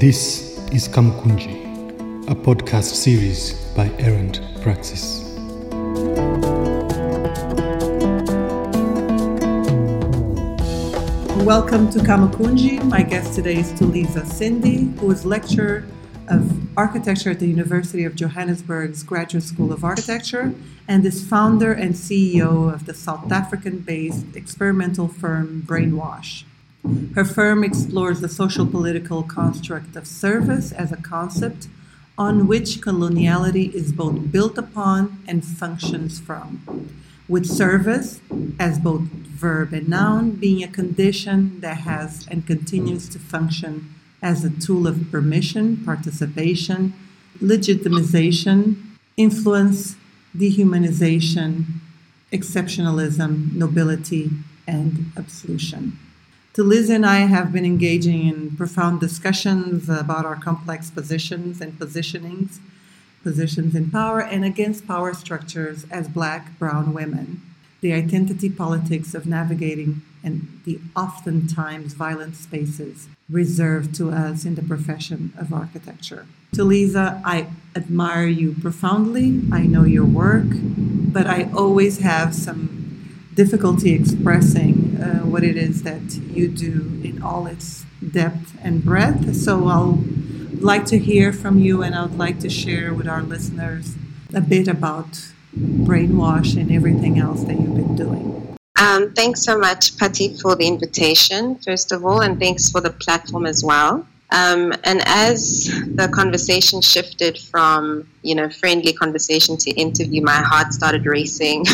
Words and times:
This 0.00 0.56
is 0.72 0.88
Kamukunji, 0.88 1.60
a 2.30 2.34
podcast 2.34 2.94
series 2.94 3.52
by 3.76 3.90
Errant 3.98 4.40
Praxis. 4.62 5.20
Welcome 11.44 11.90
to 11.90 11.98
Kamukunji. 11.98 12.82
My 12.84 13.02
guest 13.02 13.34
today 13.34 13.56
is 13.56 13.74
Tuliza 13.74 14.24
Sindi, 14.24 14.98
who 15.00 15.10
is 15.10 15.26
lecturer 15.26 15.84
of 16.28 16.50
architecture 16.78 17.32
at 17.32 17.38
the 17.38 17.48
University 17.48 18.04
of 18.04 18.14
Johannesburg's 18.14 19.02
Graduate 19.02 19.44
School 19.44 19.70
of 19.70 19.84
Architecture 19.84 20.54
and 20.88 21.04
is 21.04 21.28
founder 21.28 21.74
and 21.74 21.94
CEO 21.94 22.72
of 22.72 22.86
the 22.86 22.94
South 22.94 23.30
African 23.30 23.80
based 23.80 24.34
experimental 24.34 25.08
firm 25.08 25.62
Brainwash. 25.66 26.44
Her 27.14 27.24
firm 27.24 27.62
explores 27.62 28.20
the 28.20 28.28
social 28.28 28.66
political 28.66 29.22
construct 29.22 29.96
of 29.96 30.06
service 30.06 30.72
as 30.72 30.90
a 30.90 30.96
concept 30.96 31.68
on 32.16 32.46
which 32.46 32.80
coloniality 32.80 33.72
is 33.74 33.92
both 33.92 34.32
built 34.32 34.56
upon 34.56 35.22
and 35.26 35.44
functions 35.44 36.18
from, 36.20 36.88
with 37.28 37.46
service 37.46 38.20
as 38.58 38.78
both 38.78 39.02
verb 39.02 39.72
and 39.72 39.88
noun 39.88 40.32
being 40.32 40.62
a 40.62 40.68
condition 40.68 41.60
that 41.60 41.78
has 41.78 42.26
and 42.30 42.46
continues 42.46 43.08
to 43.08 43.18
function 43.18 43.94
as 44.22 44.44
a 44.44 44.50
tool 44.50 44.86
of 44.86 45.10
permission, 45.10 45.78
participation, 45.84 46.92
legitimization, 47.42 48.76
influence, 49.16 49.96
dehumanization, 50.36 51.64
exceptionalism, 52.32 53.52
nobility, 53.54 54.30
and 54.66 55.12
absolution. 55.16 55.98
Liz 56.58 56.90
and 56.90 57.06
I 57.06 57.20
have 57.20 57.52
been 57.52 57.64
engaging 57.64 58.26
in 58.26 58.56
profound 58.56 59.00
discussions 59.00 59.88
about 59.88 60.26
our 60.26 60.36
complex 60.36 60.90
positions 60.90 61.60
and 61.60 61.78
positionings, 61.78 62.58
positions 63.22 63.74
in 63.74 63.90
power, 63.90 64.20
and 64.20 64.44
against 64.44 64.86
power 64.86 65.14
structures 65.14 65.86
as 65.90 66.08
black, 66.08 66.58
brown 66.58 66.92
women, 66.92 67.40
the 67.80 67.92
identity 67.92 68.50
politics 68.50 69.14
of 69.14 69.26
navigating 69.26 70.02
and 70.22 70.60
the 70.64 70.80
oftentimes 70.96 71.94
violent 71.94 72.36
spaces 72.36 73.08
reserved 73.30 73.94
to 73.94 74.10
us 74.10 74.44
in 74.44 74.54
the 74.54 74.62
profession 74.62 75.32
of 75.38 75.52
architecture. 75.52 76.26
Tuliza, 76.54 77.22
I 77.24 77.46
admire 77.76 78.26
you 78.26 78.54
profoundly. 78.60 79.40
I 79.52 79.62
know 79.62 79.84
your 79.84 80.04
work, 80.04 80.48
but 80.50 81.26
I 81.26 81.48
always 81.54 82.00
have 82.00 82.34
some 82.34 83.28
difficulty 83.34 83.92
expressing 83.92 84.89
uh, 85.00 85.26
what 85.26 85.42
it 85.44 85.56
is 85.56 85.82
that 85.82 86.14
you 86.14 86.48
do 86.48 87.00
in 87.02 87.22
all 87.22 87.46
its 87.46 87.84
depth 88.12 88.56
and 88.62 88.84
breadth. 88.84 89.34
So 89.36 89.68
I'll 89.68 90.04
like 90.60 90.84
to 90.86 90.98
hear 90.98 91.32
from 91.32 91.58
you, 91.58 91.82
and 91.82 91.94
I 91.94 92.02
would 92.02 92.18
like 92.18 92.40
to 92.40 92.50
share 92.50 92.92
with 92.92 93.08
our 93.08 93.22
listeners 93.22 93.96
a 94.34 94.40
bit 94.40 94.68
about 94.68 95.32
brainwash 95.56 96.60
and 96.60 96.70
everything 96.70 97.18
else 97.18 97.44
that 97.44 97.58
you've 97.60 97.74
been 97.74 97.96
doing. 97.96 98.56
Um, 98.80 99.12
thanks 99.12 99.42
so 99.42 99.58
much, 99.58 99.96
Patty, 99.98 100.36
for 100.38 100.56
the 100.56 100.66
invitation, 100.66 101.56
first 101.56 101.92
of 101.92 102.04
all, 102.04 102.22
and 102.22 102.38
thanks 102.38 102.70
for 102.70 102.80
the 102.80 102.90
platform 102.90 103.46
as 103.46 103.62
well. 103.62 104.06
Um, 104.32 104.72
and 104.84 105.02
as 105.06 105.64
the 105.96 106.08
conversation 106.12 106.80
shifted 106.80 107.36
from, 107.36 108.08
you 108.22 108.34
know, 108.34 108.48
friendly 108.48 108.92
conversation 108.92 109.56
to 109.58 109.70
interview, 109.70 110.22
my 110.22 110.40
heart 110.40 110.72
started 110.72 111.04
racing, 111.04 111.64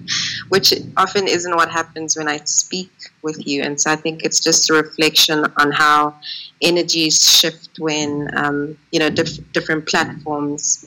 which 0.48 0.72
often 0.96 1.28
isn't 1.28 1.54
what 1.54 1.70
happens 1.70 2.16
when 2.16 2.26
I 2.26 2.38
speak 2.38 2.90
with 3.22 3.46
you. 3.46 3.62
And 3.62 3.78
so 3.78 3.90
I 3.90 3.96
think 3.96 4.24
it's 4.24 4.40
just 4.40 4.70
a 4.70 4.74
reflection 4.74 5.44
on 5.58 5.72
how 5.72 6.14
energies 6.62 7.38
shift 7.38 7.78
when, 7.78 8.30
um, 8.34 8.78
you 8.92 8.98
know, 8.98 9.10
diff- 9.10 9.52
different 9.52 9.86
platforms 9.86 10.86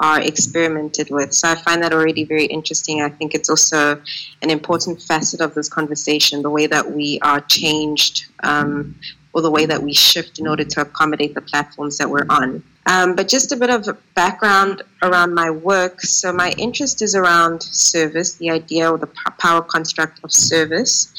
are 0.00 0.20
experimented 0.20 1.10
with. 1.10 1.34
So 1.34 1.48
I 1.48 1.56
find 1.56 1.82
that 1.82 1.92
already 1.92 2.24
very 2.24 2.46
interesting. 2.46 3.02
I 3.02 3.08
think 3.08 3.34
it's 3.34 3.50
also 3.50 4.00
an 4.42 4.50
important 4.50 5.02
facet 5.02 5.40
of 5.40 5.54
this 5.54 5.68
conversation, 5.68 6.42
the 6.42 6.50
way 6.50 6.68
that 6.68 6.92
we 6.92 7.18
are 7.22 7.40
changed 7.40 8.26
um, 8.44 8.94
or 9.32 9.42
the 9.42 9.50
way 9.50 9.66
that 9.66 9.82
we 9.82 9.92
shift 9.92 10.38
in 10.38 10.46
order 10.46 10.64
to 10.64 10.80
accommodate 10.80 11.34
the 11.34 11.40
platforms 11.40 11.98
that 11.98 12.08
we're 12.08 12.26
on. 12.28 12.62
Um, 12.86 13.14
but 13.14 13.28
just 13.28 13.52
a 13.52 13.56
bit 13.56 13.68
of 13.68 13.86
background 14.14 14.82
around 15.02 15.34
my 15.34 15.50
work. 15.50 16.00
So, 16.00 16.32
my 16.32 16.52
interest 16.56 17.02
is 17.02 17.14
around 17.14 17.62
service, 17.62 18.36
the 18.36 18.50
idea 18.50 18.90
or 18.90 18.96
the 18.96 19.10
power 19.38 19.60
construct 19.60 20.24
of 20.24 20.32
service, 20.32 21.12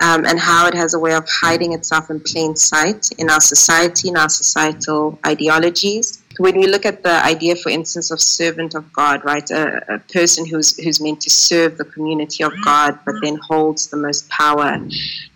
um, 0.00 0.24
and 0.24 0.40
how 0.40 0.66
it 0.66 0.74
has 0.74 0.94
a 0.94 0.98
way 0.98 1.14
of 1.14 1.28
hiding 1.28 1.74
itself 1.74 2.08
in 2.08 2.20
plain 2.20 2.56
sight 2.56 3.10
in 3.18 3.28
our 3.28 3.40
society, 3.40 4.08
in 4.08 4.16
our 4.16 4.30
societal 4.30 5.18
ideologies 5.26 6.19
when 6.40 6.56
we 6.58 6.66
look 6.66 6.86
at 6.86 7.02
the 7.02 7.22
idea, 7.22 7.54
for 7.54 7.68
instance, 7.68 8.10
of 8.10 8.18
servant 8.18 8.74
of 8.74 8.90
God, 8.94 9.22
right, 9.26 9.48
a, 9.50 9.96
a, 9.96 9.98
person 9.98 10.46
who's 10.46 10.74
who's 10.82 10.98
meant 10.98 11.20
to 11.20 11.28
serve 11.28 11.76
the 11.76 11.84
community 11.84 12.42
of 12.42 12.52
God, 12.64 12.98
but 13.04 13.16
then 13.20 13.36
holds 13.36 13.88
the 13.88 13.98
most 13.98 14.26
power. 14.30 14.80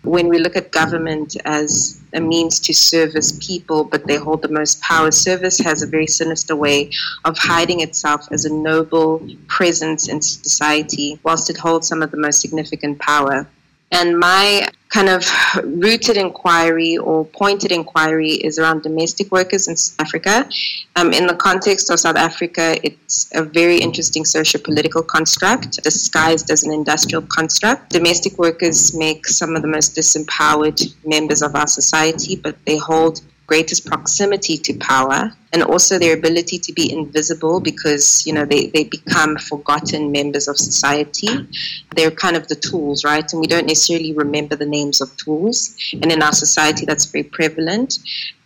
When 0.01 0.29
we 0.29 0.39
look 0.39 0.55
at 0.55 0.71
government 0.71 1.37
as 1.45 2.01
a 2.13 2.19
means 2.19 2.59
to 2.61 2.73
service 2.73 3.37
people, 3.39 3.83
but 3.83 4.07
they 4.07 4.15
hold 4.15 4.41
the 4.41 4.55
most 4.59 4.81
power, 4.81 5.11
service 5.11 5.59
has 5.59 5.83
a 5.83 5.87
very 5.87 6.07
sinister 6.07 6.55
way 6.55 6.89
of 7.23 7.37
hiding 7.37 7.81
itself 7.81 8.27
as 8.31 8.45
a 8.45 8.51
noble 8.51 9.11
presence 9.47 10.09
in 10.09 10.23
society, 10.23 11.19
whilst 11.21 11.51
it 11.51 11.57
holds 11.57 11.87
some 11.87 12.01
of 12.01 12.09
the 12.09 12.17
most 12.17 12.41
significant 12.41 12.97
power. 12.97 13.47
And 13.91 14.19
my 14.19 14.67
kind 14.89 15.09
of 15.09 15.25
rooted 15.63 16.17
inquiry 16.17 16.97
or 16.97 17.25
pointed 17.25 17.71
inquiry 17.71 18.31
is 18.31 18.57
around 18.57 18.81
domestic 18.81 19.31
workers 19.31 19.67
in 19.67 19.75
South 19.75 19.99
Africa. 19.99 20.49
Um, 20.95 21.11
in 21.11 21.27
the 21.27 21.35
context 21.35 21.89
of 21.89 21.99
South 21.99 22.15
Africa, 22.15 22.77
it's 22.83 23.29
a 23.33 23.43
very 23.43 23.77
interesting 23.77 24.23
socio 24.25 24.61
political 24.61 25.03
construct 25.03 25.83
disguised 25.83 26.49
as 26.49 26.63
an 26.63 26.71
industrial 26.71 27.23
construct. 27.23 27.89
Domestic 27.89 28.37
workers 28.37 28.95
make 28.95 29.27
some 29.27 29.55
of 29.55 29.61
the 29.61 29.67
most 29.67 29.95
disempowered 29.95 30.79
members 31.05 31.41
of 31.41 31.55
our 31.55 31.67
society, 31.67 32.35
but 32.35 32.55
they 32.65 32.77
hold 32.77 33.21
greatest 33.47 33.85
proximity 33.85 34.57
to 34.57 34.73
power 34.77 35.31
and 35.53 35.63
also 35.63 35.99
their 35.99 36.17
ability 36.17 36.57
to 36.59 36.73
be 36.73 36.91
invisible 36.91 37.59
because 37.59 38.25
you 38.25 38.33
know 38.33 38.45
they, 38.45 38.67
they 38.67 38.83
become 38.85 39.37
forgotten 39.37 40.11
members 40.11 40.47
of 40.47 40.57
society. 40.57 41.47
They're 41.95 42.11
kind 42.11 42.35
of 42.35 42.47
the 42.47 42.55
tools 42.55 43.03
right? 43.03 43.31
And 43.31 43.39
we 43.39 43.47
don't 43.47 43.67
necessarily 43.67 44.13
remember 44.13 44.55
the 44.55 44.65
names 44.65 45.01
of 45.01 45.15
tools. 45.17 45.77
And 45.93 46.11
in 46.11 46.21
our 46.21 46.33
society 46.33 46.85
that's 46.85 47.05
very 47.05 47.23
prevalent. 47.23 47.99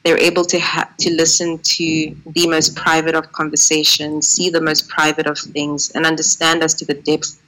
They're 0.04 0.20
able 0.20 0.46
to 0.46 0.60
to 1.00 1.12
listen 1.12 1.60
to 1.60 2.16
the 2.26 2.48
most 2.48 2.76
private 2.76 3.16
of 3.16 3.32
conversations 3.32 4.28
see 4.28 4.50
the 4.50 4.62
most 4.62 4.88
private 4.88 5.28
of 5.28 5.38
things 5.38 5.92
and 5.92 6.06
understand 6.06 6.64
as 6.64 6.74
to 6.76 6.86
the 6.86 6.94
depth 6.94 7.42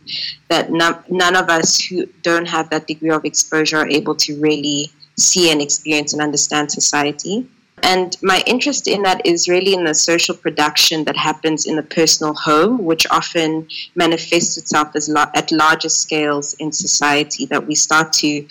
that 0.49 0.69
none 0.71 1.35
of 1.35 1.49
us 1.49 1.79
who 1.79 2.05
don't 2.23 2.47
have 2.47 2.69
that 2.69 2.87
degree 2.87 3.09
of 3.09 3.23
exposure 3.25 3.77
are 3.77 3.87
able 3.87 4.15
to 4.15 4.39
really 4.41 4.91
see 5.21 5.51
and 5.51 5.61
experience 5.61 6.13
and 6.13 6.21
understand 6.21 6.71
society. 6.71 7.47
And 7.83 8.15
my 8.21 8.43
interest 8.45 8.87
in 8.87 9.01
that 9.03 9.25
is 9.25 9.49
really 9.49 9.73
in 9.73 9.85
the 9.85 9.95
social 9.95 10.35
production 10.35 11.03
that 11.05 11.17
happens 11.17 11.65
in 11.65 11.75
the 11.75 11.83
personal 11.83 12.33
home, 12.33 12.83
which 12.83 13.07
often 13.09 13.67
manifests 13.95 14.57
itself 14.57 14.95
as 14.95 15.09
at 15.09 15.51
larger 15.51 15.89
scales 15.89 16.53
in 16.55 16.71
society. 16.71 17.45
That 17.47 17.65
we 17.65 17.75
start 17.75 18.13
to 18.13 18.45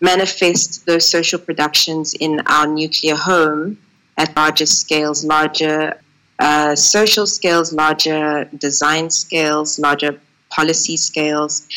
manifest 0.00 0.84
those 0.86 1.08
social 1.08 1.38
productions 1.38 2.14
in 2.14 2.40
our 2.46 2.66
nuclear 2.66 3.14
home 3.14 3.78
at 4.16 4.34
larger 4.36 4.66
scales, 4.66 5.24
larger 5.24 6.00
uh, 6.38 6.74
social 6.74 7.26
scales, 7.26 7.72
larger 7.72 8.44
design 8.58 9.10
scales, 9.10 9.78
larger 9.78 10.18
policy 10.50 10.96
scales. 10.96 11.68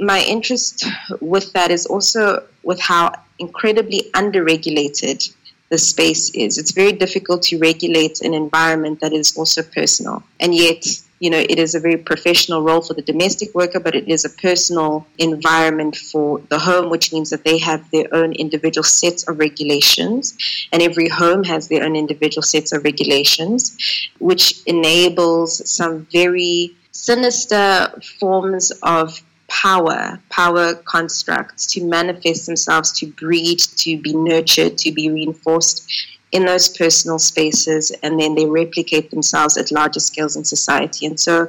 My 0.00 0.22
interest 0.22 0.86
with 1.20 1.52
that 1.52 1.70
is 1.70 1.86
also 1.86 2.46
with 2.62 2.80
how 2.80 3.12
incredibly 3.38 4.10
underregulated 4.14 5.32
the 5.68 5.78
space 5.78 6.30
is. 6.30 6.58
It's 6.58 6.72
very 6.72 6.92
difficult 6.92 7.42
to 7.44 7.58
regulate 7.58 8.20
an 8.20 8.34
environment 8.34 9.00
that 9.00 9.12
is 9.12 9.36
also 9.36 9.62
personal. 9.62 10.22
And 10.38 10.54
yet, 10.54 10.86
you 11.18 11.30
know, 11.30 11.38
it 11.38 11.58
is 11.58 11.74
a 11.74 11.80
very 11.80 11.96
professional 11.96 12.62
role 12.62 12.82
for 12.82 12.94
the 12.94 13.02
domestic 13.02 13.54
worker, 13.54 13.80
but 13.80 13.96
it 13.96 14.06
is 14.06 14.24
a 14.24 14.30
personal 14.30 15.06
environment 15.18 15.96
for 15.96 16.40
the 16.50 16.58
home, 16.58 16.90
which 16.90 17.12
means 17.12 17.30
that 17.30 17.42
they 17.42 17.58
have 17.58 17.90
their 17.90 18.06
own 18.12 18.32
individual 18.32 18.84
sets 18.84 19.26
of 19.26 19.38
regulations. 19.38 20.36
And 20.72 20.82
every 20.82 21.08
home 21.08 21.42
has 21.44 21.68
their 21.68 21.84
own 21.84 21.96
individual 21.96 22.42
sets 22.42 22.72
of 22.72 22.84
regulations, 22.84 23.76
which 24.18 24.62
enables 24.66 25.68
some 25.68 26.06
very 26.12 26.76
sinister 26.92 27.92
forms 28.20 28.72
of 28.82 29.20
power, 29.48 30.20
power 30.30 30.74
constructs 30.74 31.66
to 31.72 31.84
manifest 31.84 32.46
themselves, 32.46 32.92
to 32.92 33.06
breed, 33.06 33.58
to 33.58 34.00
be 34.00 34.14
nurtured, 34.14 34.78
to 34.78 34.92
be 34.92 35.10
reinforced 35.10 35.88
in 36.32 36.44
those 36.44 36.68
personal 36.68 37.18
spaces, 37.18 37.92
and 38.02 38.18
then 38.20 38.34
they 38.34 38.46
replicate 38.46 39.10
themselves 39.10 39.56
at 39.56 39.70
larger 39.70 40.00
scales 40.00 40.36
in 40.36 40.44
society. 40.44 41.06
And 41.06 41.18
so 41.18 41.48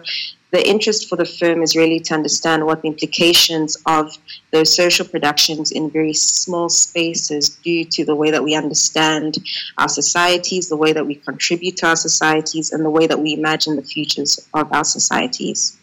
the 0.51 0.65
interest 0.65 1.09
for 1.09 1.17
the 1.17 1.25
firm 1.25 1.61
is 1.61 1.75
really 1.75 1.99
to 2.01 2.13
understand 2.13 2.65
what 2.65 2.81
the 2.81 2.87
implications 2.87 3.75
of 3.85 4.17
those 4.51 4.73
social 4.73 5.05
productions 5.05 5.71
in 5.71 5.89
very 5.89 6.13
small 6.13 6.69
spaces 6.69 7.49
due 7.49 7.83
to 7.85 8.05
the 8.05 8.15
way 8.15 8.31
that 8.31 8.43
we 8.43 8.55
understand 8.55 9.37
our 9.77 9.89
societies, 9.89 10.69
the 10.69 10.77
way 10.77 10.93
that 10.93 11.05
we 11.05 11.15
contribute 11.15 11.75
to 11.77 11.87
our 11.87 11.97
societies, 11.97 12.71
and 12.71 12.85
the 12.85 12.89
way 12.89 13.07
that 13.07 13.19
we 13.19 13.33
imagine 13.33 13.75
the 13.75 13.81
futures 13.81 14.47
of 14.53 14.71
our 14.71 14.85
societies. 14.85 15.77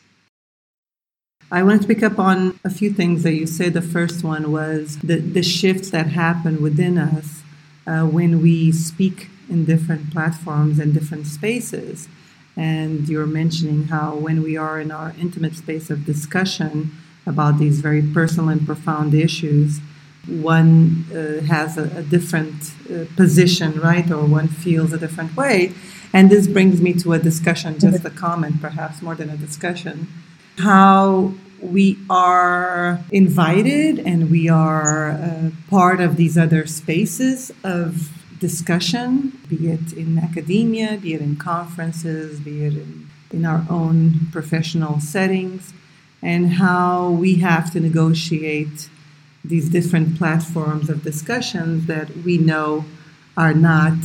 I 1.50 1.62
want 1.62 1.82
to 1.82 1.88
pick 1.88 2.02
up 2.02 2.18
on 2.18 2.58
a 2.64 2.70
few 2.70 2.90
things 2.90 3.22
that 3.22 3.34
you 3.34 3.46
said. 3.46 3.74
The 3.74 3.82
first 3.82 4.24
one 4.24 4.50
was 4.50 4.98
the, 4.98 5.16
the 5.16 5.42
shifts 5.42 5.90
that 5.90 6.08
happen 6.08 6.62
within 6.62 6.98
us 6.98 7.42
uh, 7.86 8.06
when 8.06 8.40
we 8.40 8.72
speak 8.72 9.28
in 9.48 9.64
different 9.64 10.10
platforms 10.10 10.78
and 10.78 10.94
different 10.94 11.26
spaces. 11.26 12.08
And 12.56 13.08
you're 13.08 13.26
mentioning 13.26 13.84
how 13.84 14.14
when 14.14 14.42
we 14.42 14.56
are 14.56 14.80
in 14.80 14.90
our 14.90 15.14
intimate 15.20 15.54
space 15.54 15.90
of 15.90 16.04
discussion 16.04 16.92
about 17.26 17.58
these 17.58 17.80
very 17.80 18.02
personal 18.02 18.48
and 18.48 18.64
profound 18.64 19.12
issues, 19.14 19.80
one 20.26 21.04
uh, 21.12 21.42
has 21.42 21.76
a, 21.76 21.84
a 21.98 22.02
different 22.02 22.72
uh, 22.90 23.04
position, 23.16 23.78
right? 23.80 24.10
Or 24.10 24.24
one 24.24 24.48
feels 24.48 24.92
a 24.92 24.98
different 24.98 25.36
way. 25.36 25.74
And 26.12 26.30
this 26.30 26.46
brings 26.46 26.80
me 26.80 26.94
to 26.94 27.12
a 27.12 27.18
discussion, 27.18 27.78
just 27.78 28.04
a 28.04 28.10
comment, 28.10 28.60
perhaps 28.60 29.02
more 29.02 29.14
than 29.14 29.28
a 29.30 29.36
discussion. 29.36 30.08
How 30.58 31.34
we 31.60 31.98
are 32.10 33.00
invited 33.10 33.98
and 33.98 34.30
we 34.30 34.48
are 34.48 35.10
uh, 35.10 35.50
part 35.68 36.00
of 36.00 36.16
these 36.16 36.36
other 36.36 36.66
spaces 36.66 37.50
of 37.64 38.10
discussion, 38.38 39.38
be 39.48 39.68
it 39.68 39.92
in 39.94 40.18
academia, 40.18 40.98
be 40.98 41.14
it 41.14 41.20
in 41.20 41.36
conferences, 41.36 42.40
be 42.40 42.64
it 42.64 42.74
in, 42.74 43.08
in 43.32 43.46
our 43.46 43.64
own 43.70 44.28
professional 44.30 45.00
settings, 45.00 45.72
and 46.22 46.54
how 46.54 47.10
we 47.10 47.36
have 47.36 47.72
to 47.72 47.80
negotiate 47.80 48.88
these 49.44 49.68
different 49.68 50.16
platforms 50.16 50.88
of 50.88 51.02
discussions 51.02 51.86
that 51.86 52.14
we 52.18 52.38
know 52.38 52.84
are 53.36 53.54
not 53.54 53.98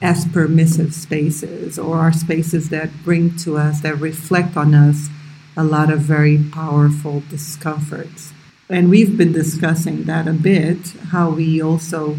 as 0.00 0.26
permissive 0.26 0.94
spaces 0.94 1.78
or 1.78 1.98
are 1.98 2.12
spaces 2.12 2.68
that 2.70 2.90
bring 3.04 3.36
to 3.36 3.56
us, 3.56 3.80
that 3.80 3.96
reflect 3.96 4.56
on 4.56 4.74
us 4.74 5.08
a 5.56 5.64
lot 5.64 5.90
of 5.92 6.00
very 6.00 6.38
powerful 6.52 7.22
discomforts. 7.28 8.32
And 8.68 8.88
we've 8.88 9.16
been 9.18 9.32
discussing 9.32 10.04
that 10.04 10.26
a 10.26 10.32
bit, 10.32 10.78
how 11.10 11.30
we 11.30 11.60
also 11.60 12.16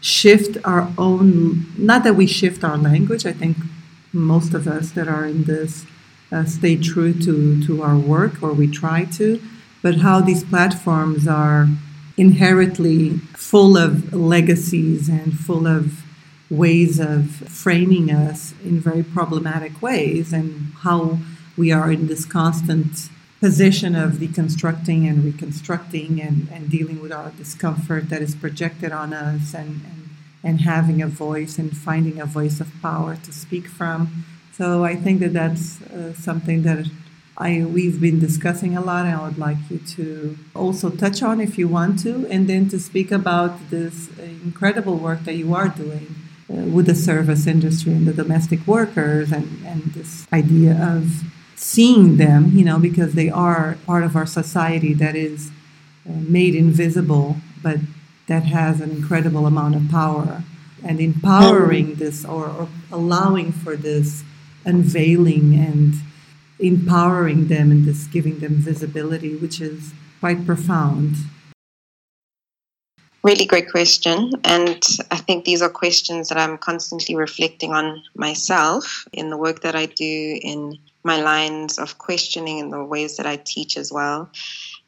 shift 0.00 0.56
our 0.64 0.92
own, 0.98 1.66
not 1.78 2.04
that 2.04 2.14
we 2.14 2.26
shift 2.26 2.64
our 2.64 2.76
language, 2.76 3.24
I 3.24 3.32
think 3.32 3.56
most 4.12 4.54
of 4.54 4.66
us 4.66 4.90
that 4.92 5.08
are 5.08 5.26
in 5.26 5.44
this 5.44 5.86
uh, 6.32 6.44
stay 6.44 6.76
true 6.76 7.12
to, 7.12 7.64
to 7.66 7.82
our 7.82 7.96
work, 7.96 8.42
or 8.42 8.52
we 8.52 8.66
try 8.66 9.04
to, 9.04 9.40
but 9.82 9.96
how 9.96 10.20
these 10.20 10.42
platforms 10.42 11.28
are 11.28 11.68
inherently 12.16 13.18
full 13.34 13.76
of 13.76 14.12
legacies 14.12 15.08
and 15.08 15.38
full 15.38 15.66
of 15.66 16.02
ways 16.50 16.98
of 16.98 17.30
framing 17.30 18.10
us 18.10 18.54
in 18.64 18.80
very 18.80 19.02
problematic 19.02 19.80
ways, 19.82 20.32
and 20.32 20.72
how 20.80 21.18
we 21.56 21.72
are 21.72 21.90
in 21.90 22.06
this 22.06 22.24
constant 22.24 23.08
position 23.40 23.94
of 23.94 24.12
deconstructing 24.12 25.08
and 25.08 25.24
reconstructing 25.24 26.20
and, 26.20 26.48
and 26.52 26.70
dealing 26.70 27.00
with 27.00 27.12
our 27.12 27.30
discomfort 27.32 28.08
that 28.08 28.22
is 28.22 28.34
projected 28.34 28.92
on 28.92 29.12
us 29.12 29.54
and, 29.54 29.82
and, 29.84 30.08
and 30.42 30.60
having 30.62 31.02
a 31.02 31.06
voice 31.06 31.58
and 31.58 31.76
finding 31.76 32.20
a 32.20 32.26
voice 32.26 32.60
of 32.60 32.68
power 32.80 33.16
to 33.16 33.32
speak 33.32 33.68
from. 33.68 34.24
So 34.52 34.84
I 34.84 34.96
think 34.96 35.20
that 35.20 35.34
that's 35.34 35.82
uh, 35.82 36.14
something 36.14 36.62
that 36.62 36.86
I 37.38 37.66
we've 37.66 38.00
been 38.00 38.18
discussing 38.18 38.76
a 38.76 38.80
lot, 38.80 39.04
and 39.04 39.14
I 39.14 39.22
would 39.22 39.36
like 39.36 39.58
you 39.68 39.78
to 39.96 40.38
also 40.54 40.88
touch 40.88 41.22
on 41.22 41.38
if 41.38 41.58
you 41.58 41.68
want 41.68 41.98
to, 42.04 42.26
and 42.28 42.48
then 42.48 42.70
to 42.70 42.78
speak 42.78 43.12
about 43.12 43.68
this 43.68 44.08
incredible 44.18 44.96
work 44.96 45.24
that 45.24 45.34
you 45.34 45.54
are 45.54 45.68
doing 45.68 46.14
uh, 46.48 46.54
with 46.54 46.86
the 46.86 46.94
service 46.94 47.46
industry 47.46 47.92
and 47.92 48.08
the 48.08 48.14
domestic 48.14 48.66
workers, 48.66 49.32
and, 49.32 49.64
and 49.66 49.82
this 49.92 50.26
idea 50.32 50.72
of 50.80 51.22
seeing 51.56 52.16
them, 52.18 52.52
you 52.56 52.64
know, 52.64 52.78
because 52.78 53.14
they 53.14 53.28
are 53.28 53.78
part 53.86 54.04
of 54.04 54.14
our 54.14 54.26
society 54.26 54.94
that 54.94 55.16
is 55.16 55.50
uh, 56.08 56.12
made 56.12 56.54
invisible, 56.54 57.36
but 57.62 57.78
that 58.28 58.44
has 58.44 58.80
an 58.80 58.90
incredible 58.90 59.46
amount 59.46 59.74
of 59.74 59.88
power. 59.90 60.44
And 60.84 61.00
empowering 61.00 61.96
this 61.96 62.24
or, 62.24 62.46
or 62.46 62.68
allowing 62.92 63.50
for 63.50 63.74
this 63.76 64.22
unveiling 64.64 65.54
and 65.54 65.94
empowering 66.58 67.48
them 67.48 67.70
and 67.70 67.84
this 67.84 68.06
giving 68.06 68.38
them 68.38 68.54
visibility, 68.54 69.34
which 69.34 69.60
is 69.60 69.92
quite 70.20 70.46
profound. 70.46 71.16
Really 73.26 73.44
great 73.44 73.68
question. 73.72 74.30
And 74.44 74.80
I 75.10 75.16
think 75.16 75.44
these 75.44 75.60
are 75.60 75.68
questions 75.68 76.28
that 76.28 76.38
I'm 76.38 76.56
constantly 76.58 77.16
reflecting 77.16 77.72
on 77.72 78.00
myself 78.14 79.04
in 79.12 79.30
the 79.30 79.36
work 79.36 79.62
that 79.62 79.74
I 79.74 79.86
do, 79.86 80.38
in 80.40 80.78
my 81.02 81.20
lines 81.20 81.76
of 81.76 81.98
questioning 81.98 82.60
and 82.60 82.72
the 82.72 82.84
ways 82.84 83.16
that 83.16 83.26
I 83.26 83.34
teach 83.34 83.76
as 83.76 83.92
well. 83.92 84.30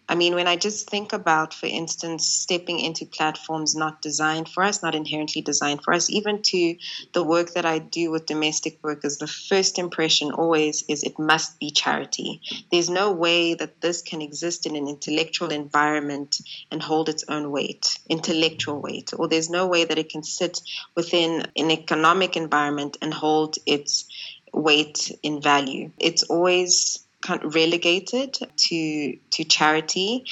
I 0.08 0.14
mean, 0.14 0.34
when 0.34 0.48
I 0.48 0.56
just 0.56 0.88
think 0.88 1.12
about, 1.12 1.52
for 1.52 1.66
instance, 1.66 2.26
stepping 2.26 2.80
into 2.80 3.04
platforms 3.04 3.74
not 3.74 4.00
designed 4.00 4.48
for 4.48 4.62
us, 4.64 4.82
not 4.82 4.94
inherently 4.94 5.42
designed 5.42 5.82
for 5.82 5.92
us, 5.92 6.08
even 6.08 6.40
to 6.42 6.76
the 7.12 7.22
work 7.22 7.52
that 7.52 7.66
I 7.66 7.78
do 7.78 8.10
with 8.10 8.24
domestic 8.24 8.78
workers, 8.82 9.18
the 9.18 9.26
first 9.26 9.78
impression 9.78 10.32
always 10.32 10.82
is 10.88 11.02
it 11.02 11.18
must 11.18 11.60
be 11.60 11.70
charity. 11.70 12.40
There's 12.70 12.88
no 12.88 13.12
way 13.12 13.52
that 13.54 13.82
this 13.82 14.00
can 14.00 14.22
exist 14.22 14.64
in 14.64 14.76
an 14.76 14.88
intellectual 14.88 15.50
environment 15.50 16.40
and 16.70 16.82
hold 16.82 17.10
its 17.10 17.24
own 17.28 17.50
weight, 17.50 17.98
intellectual 18.08 18.80
weight, 18.80 19.12
or 19.18 19.28
there's 19.28 19.50
no 19.50 19.66
way 19.66 19.84
that 19.84 19.98
it 19.98 20.08
can 20.08 20.22
sit 20.22 20.62
within 20.94 21.46
an 21.54 21.70
economic 21.70 22.34
environment 22.36 22.96
and 23.02 23.12
hold 23.12 23.56
its 23.66 24.06
weight 24.54 25.12
in 25.22 25.42
value. 25.42 25.90
It's 25.98 26.22
always 26.22 27.04
kind 27.22 27.44
of 27.44 27.54
relegated 27.54 28.38
to 28.56 29.16
to 29.30 29.44
charity. 29.44 30.24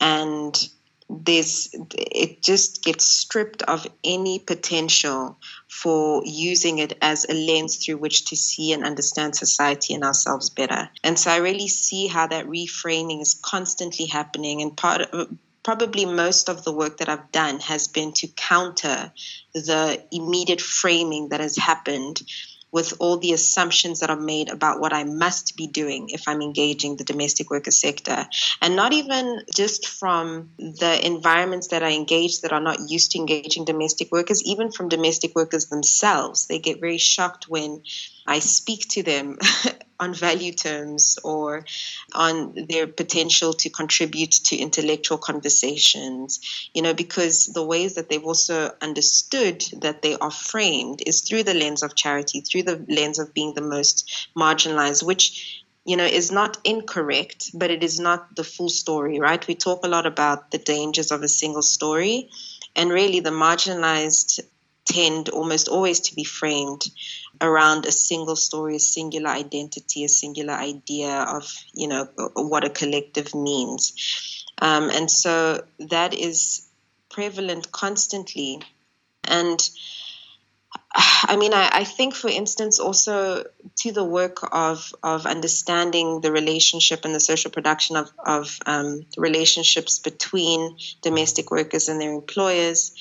And 0.00 0.56
there's 1.10 1.74
it 1.94 2.42
just 2.42 2.82
gets 2.82 3.04
stripped 3.04 3.62
of 3.62 3.86
any 4.02 4.38
potential 4.38 5.38
for 5.68 6.22
using 6.24 6.78
it 6.78 6.96
as 7.02 7.26
a 7.28 7.34
lens 7.34 7.76
through 7.76 7.98
which 7.98 8.26
to 8.26 8.36
see 8.36 8.72
and 8.72 8.84
understand 8.84 9.36
society 9.36 9.94
and 9.94 10.02
ourselves 10.02 10.50
better. 10.50 10.88
And 11.02 11.18
so 11.18 11.30
i 11.30 11.36
really 11.36 11.68
see 11.68 12.06
how 12.06 12.26
that 12.26 12.46
reframing 12.46 13.20
is 13.20 13.34
constantly 13.34 14.06
happening. 14.06 14.62
And 14.62 14.76
part 14.76 15.02
of 15.02 15.36
probably 15.62 16.04
most 16.04 16.48
of 16.48 16.62
the 16.62 16.72
work 16.72 16.98
that 16.98 17.08
I've 17.08 17.32
done 17.32 17.58
has 17.60 17.88
been 17.88 18.12
to 18.14 18.28
counter 18.28 19.12
the 19.54 20.04
immediate 20.12 20.60
framing 20.60 21.30
that 21.30 21.40
has 21.40 21.56
happened 21.56 22.22
with 22.74 22.94
all 22.98 23.18
the 23.18 23.32
assumptions 23.32 24.00
that 24.00 24.10
are 24.10 24.18
made 24.18 24.50
about 24.50 24.80
what 24.80 24.92
I 24.92 25.04
must 25.04 25.56
be 25.56 25.68
doing 25.68 26.08
if 26.08 26.26
I'm 26.26 26.42
engaging 26.42 26.96
the 26.96 27.04
domestic 27.04 27.48
worker 27.48 27.70
sector. 27.70 28.26
And 28.60 28.74
not 28.74 28.92
even 28.92 29.42
just 29.54 29.86
from 29.86 30.50
the 30.58 30.98
environments 31.06 31.68
that 31.68 31.84
I 31.84 31.92
engage 31.92 32.40
that 32.40 32.52
are 32.52 32.60
not 32.60 32.90
used 32.90 33.12
to 33.12 33.18
engaging 33.18 33.64
domestic 33.64 34.10
workers, 34.10 34.42
even 34.42 34.72
from 34.72 34.88
domestic 34.88 35.36
workers 35.36 35.66
themselves. 35.66 36.46
They 36.46 36.58
get 36.58 36.80
very 36.80 36.98
shocked 36.98 37.48
when 37.48 37.84
I 38.26 38.40
speak 38.40 38.88
to 38.88 39.04
them 39.04 39.38
on 40.00 40.14
value 40.14 40.52
terms 40.52 41.18
or 41.22 41.64
on 42.12 42.66
their 42.68 42.86
potential 42.86 43.52
to 43.52 43.70
contribute 43.70 44.32
to 44.32 44.56
intellectual 44.56 45.18
conversations, 45.18 46.40
you 46.74 46.82
know, 46.82 46.94
because 46.94 47.46
the 47.46 47.64
ways 47.64 47.94
that 47.94 48.08
they've 48.08 48.24
also 48.24 48.72
understood 48.80 49.64
that 49.80 50.02
they 50.02 50.16
are 50.16 50.30
framed 50.30 51.02
is 51.06 51.22
through 51.22 51.42
the 51.42 51.54
lens 51.54 51.82
of 51.82 51.94
charity, 51.94 52.40
through 52.40 52.62
the 52.62 52.84
lens 52.88 53.18
of 53.18 53.34
being 53.34 53.54
the 53.54 53.60
most 53.60 54.28
marginalized, 54.36 55.02
which 55.02 55.62
you 55.84 55.96
know, 55.98 56.04
is 56.06 56.32
not 56.32 56.56
incorrect, 56.64 57.50
but 57.52 57.70
it 57.70 57.82
is 57.82 58.00
not 58.00 58.34
the 58.36 58.44
full 58.44 58.70
story, 58.70 59.20
right? 59.20 59.46
We 59.46 59.54
talk 59.54 59.84
a 59.84 59.88
lot 59.88 60.06
about 60.06 60.50
the 60.50 60.58
dangers 60.58 61.10
of 61.10 61.22
a 61.22 61.28
single 61.28 61.62
story, 61.62 62.30
and 62.74 62.90
really 62.90 63.20
the 63.20 63.30
marginalized 63.30 64.40
tend 64.84 65.28
almost 65.28 65.68
always 65.68 66.00
to 66.00 66.14
be 66.14 66.24
framed 66.24 66.84
around 67.40 67.86
a 67.86 67.92
single 67.92 68.36
story, 68.36 68.76
a 68.76 68.80
singular 68.80 69.30
identity, 69.30 70.04
a 70.04 70.08
singular 70.08 70.54
idea 70.54 71.22
of, 71.22 71.50
you 71.72 71.88
know, 71.88 72.08
what 72.34 72.64
a 72.64 72.70
collective 72.70 73.34
means. 73.34 74.44
Um, 74.60 74.90
and 74.90 75.10
so 75.10 75.64
that 75.78 76.14
is 76.14 76.66
prevalent 77.10 77.72
constantly. 77.72 78.60
And 79.24 79.68
I 80.94 81.36
mean, 81.36 81.52
I, 81.54 81.70
I, 81.72 81.84
think, 81.84 82.14
for 82.14 82.28
instance, 82.28 82.78
also 82.78 83.44
to 83.76 83.92
the 83.92 84.04
work 84.04 84.48
of, 84.52 84.94
of 85.02 85.26
understanding 85.26 86.20
the 86.20 86.30
relationship 86.30 87.04
and 87.04 87.14
the 87.14 87.20
social 87.20 87.50
production 87.50 87.96
of, 87.96 88.10
of 88.24 88.58
um, 88.66 89.04
relationships 89.16 89.98
between 89.98 90.76
domestic 91.02 91.50
workers 91.50 91.88
and 91.88 92.00
their 92.00 92.12
employers. 92.12 92.94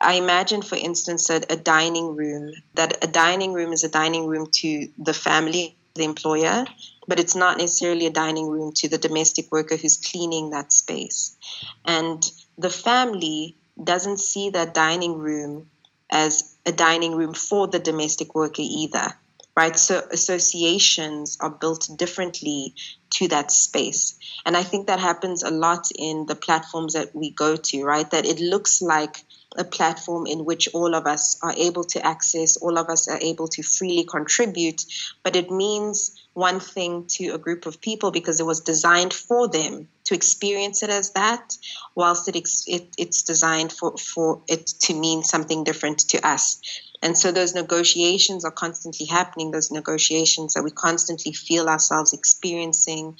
I 0.00 0.14
imagine, 0.14 0.62
for 0.62 0.76
instance, 0.76 1.28
that 1.28 1.50
a 1.50 1.56
dining 1.56 2.16
room, 2.16 2.52
that 2.74 3.04
a 3.04 3.06
dining 3.06 3.52
room 3.52 3.72
is 3.72 3.84
a 3.84 3.88
dining 3.88 4.26
room 4.26 4.48
to 4.60 4.88
the 4.98 5.14
family 5.14 5.76
the 5.94 6.04
employer, 6.04 6.64
but 7.06 7.20
it's 7.20 7.36
not 7.36 7.58
necessarily 7.58 8.06
a 8.06 8.10
dining 8.10 8.48
room 8.48 8.72
to 8.74 8.88
the 8.88 8.98
domestic 8.98 9.50
worker 9.52 9.76
who's 9.76 9.96
cleaning 9.96 10.50
that 10.50 10.72
space. 10.72 11.36
And 11.84 12.22
the 12.58 12.70
family 12.70 13.56
doesn't 13.82 14.18
see 14.18 14.50
that 14.50 14.74
dining 14.74 15.18
room 15.18 15.70
as 16.10 16.56
a 16.66 16.72
dining 16.72 17.14
room 17.14 17.32
for 17.32 17.68
the 17.68 17.78
domestic 17.78 18.34
worker 18.34 18.62
either 18.62 19.14
right? 19.56 19.76
So 19.76 20.02
associations 20.10 21.38
are 21.40 21.50
built 21.50 21.88
differently 21.96 22.74
to 23.10 23.28
that 23.28 23.52
space. 23.52 24.16
And 24.44 24.56
I 24.56 24.62
think 24.62 24.88
that 24.88 24.98
happens 24.98 25.42
a 25.42 25.50
lot 25.50 25.86
in 25.96 26.26
the 26.26 26.34
platforms 26.34 26.94
that 26.94 27.14
we 27.14 27.30
go 27.30 27.56
to, 27.56 27.84
right? 27.84 28.10
That 28.10 28.26
it 28.26 28.40
looks 28.40 28.82
like 28.82 29.24
a 29.56 29.64
platform 29.64 30.26
in 30.26 30.44
which 30.44 30.68
all 30.74 30.94
of 30.94 31.06
us 31.06 31.38
are 31.42 31.54
able 31.56 31.84
to 31.84 32.04
access, 32.04 32.56
all 32.56 32.78
of 32.78 32.88
us 32.88 33.08
are 33.08 33.18
able 33.20 33.48
to 33.48 33.62
freely 33.62 34.04
contribute, 34.04 34.84
but 35.22 35.36
it 35.36 35.50
means 35.50 36.20
one 36.34 36.58
thing 36.58 37.06
to 37.06 37.28
a 37.28 37.38
group 37.38 37.66
of 37.66 37.80
people 37.80 38.10
because 38.10 38.40
it 38.40 38.46
was 38.46 38.60
designed 38.60 39.14
for 39.14 39.48
them 39.48 39.88
to 40.04 40.14
experience 40.14 40.82
it 40.82 40.90
as 40.90 41.10
that, 41.10 41.56
whilst 41.94 42.28
it, 42.28 42.36
it 42.66 42.88
it's 42.98 43.22
designed 43.22 43.72
for, 43.72 43.96
for 43.96 44.42
it 44.48 44.66
to 44.66 44.94
mean 44.94 45.22
something 45.22 45.64
different 45.64 46.00
to 46.00 46.26
us. 46.26 46.60
And 47.04 47.18
so 47.18 47.32
those 47.32 47.54
negotiations 47.54 48.46
are 48.46 48.50
constantly 48.50 49.04
happening, 49.06 49.50
those 49.50 49.70
negotiations 49.70 50.54
that 50.54 50.64
we 50.64 50.70
constantly 50.70 51.32
feel 51.32 51.68
ourselves 51.68 52.14
experiencing 52.14 53.18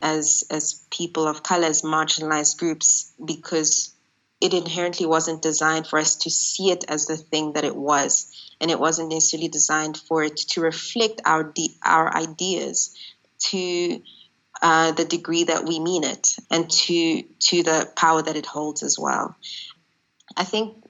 as, 0.00 0.44
as 0.50 0.80
people 0.90 1.28
of 1.28 1.42
color, 1.42 1.66
as 1.66 1.82
marginalized 1.82 2.56
groups, 2.56 3.12
because 3.22 3.92
it 4.40 4.52
inherently 4.52 5.06
wasn't 5.06 5.42
designed 5.42 5.86
for 5.86 5.98
us 5.98 6.16
to 6.16 6.30
see 6.30 6.70
it 6.70 6.84
as 6.88 7.06
the 7.06 7.16
thing 7.16 7.54
that 7.54 7.64
it 7.64 7.74
was. 7.74 8.32
And 8.60 8.70
it 8.70 8.80
wasn't 8.80 9.10
necessarily 9.10 9.48
designed 9.48 9.96
for 9.96 10.22
it 10.22 10.36
to 10.36 10.60
reflect 10.60 11.20
our, 11.24 11.52
our 11.84 12.14
ideas 12.14 12.96
to 13.50 14.02
uh, 14.62 14.92
the 14.92 15.04
degree 15.04 15.44
that 15.44 15.64
we 15.64 15.78
mean 15.78 16.04
it 16.04 16.36
and 16.50 16.70
to, 16.70 17.22
to 17.22 17.62
the 17.62 17.90
power 17.96 18.22
that 18.22 18.36
it 18.36 18.46
holds 18.46 18.82
as 18.82 18.98
well. 18.98 19.36
I 20.36 20.44
think 20.44 20.82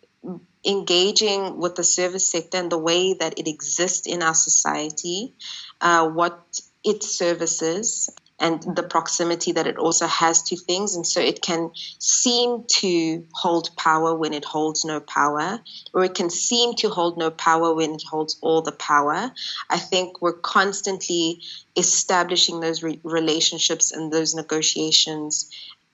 engaging 0.65 1.59
with 1.59 1.77
the 1.77 1.85
service 1.85 2.29
sector 2.29 2.59
and 2.59 2.71
the 2.71 2.79
way 2.79 3.15
that 3.15 3.39
it 3.39 3.49
exists 3.49 4.07
in 4.07 4.23
our 4.23 4.35
society, 4.35 5.35
uh, 5.81 6.09
what 6.09 6.61
it 6.85 7.03
services, 7.03 8.11
and 8.39 8.63
the 8.77 8.83
proximity 8.83 9.53
that 9.53 9.67
it 9.67 9.79
also 9.79 10.07
has 10.07 10.43
to 10.45 10.57
things. 10.57 10.95
And 10.95 11.07
so 11.07 11.21
it 11.21 11.41
can 11.41 11.71
seem 11.99 12.65
to 12.81 13.25
hold 13.33 13.75
power 13.77 14.15
when 14.15 14.35
it 14.35 14.45
holds 14.45 14.85
no 14.85 15.01
power, 15.01 15.61
or 15.95 16.05
it 16.05 16.15
can 16.15 16.29
seem 16.29 16.75
to 16.77 16.89
hold 16.91 17.17
no 17.17 17.31
power 17.31 17.75
when 17.75 17.95
it 17.95 18.03
holds 18.09 18.39
all 18.43 18.63
the 18.63 18.73
power. 18.73 19.33
I 19.71 19.79
think 19.79 20.21
we're 20.21 20.35
constantly 20.35 21.41
establishing 21.77 22.61
those 22.61 22.83
re- 22.83 23.01
relationships 23.03 23.93
and 23.93 24.13
those 24.13 24.35
negotiations 24.35 25.51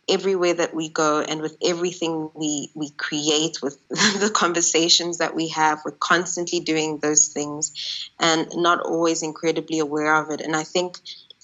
everywhere 0.09 0.55
that 0.55 0.75
we 0.75 0.89
go 0.89 1.21
and 1.21 1.41
with 1.41 1.57
everything 1.65 2.29
we 2.35 2.71
we 2.75 2.91
create 2.91 3.63
with 3.63 3.79
the 3.89 4.31
conversations 4.35 5.19
that 5.19 5.35
we 5.35 5.49
have 5.49 5.79
we're 5.85 5.93
constantly 5.93 6.59
doing 6.59 6.99
those 6.99 7.29
things 7.29 8.11
and 8.19 8.49
not 8.55 8.81
always 8.81 9.23
incredibly 9.23 9.79
aware 9.79 10.17
of 10.17 10.31
it 10.31 10.41
and 10.41 10.57
i 10.57 10.65
think 10.65 10.99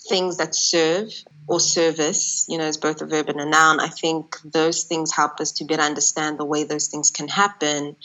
things 0.08 0.38
that 0.38 0.54
serve 0.54 1.12
or 1.46 1.60
service 1.60 2.44
you 2.48 2.58
know 2.58 2.66
is 2.66 2.76
both 2.76 3.00
a 3.00 3.06
verb 3.06 3.28
and 3.28 3.40
a 3.40 3.46
noun. 3.46 3.80
I 3.80 3.88
think 3.88 4.36
those 4.44 4.84
things 4.84 5.12
help 5.12 5.40
us 5.40 5.52
to 5.52 5.64
better 5.64 5.82
understand 5.82 6.38
the 6.38 6.44
way 6.44 6.64
those 6.64 6.88
things 6.88 7.10
can 7.10 7.28
happen 7.28 7.96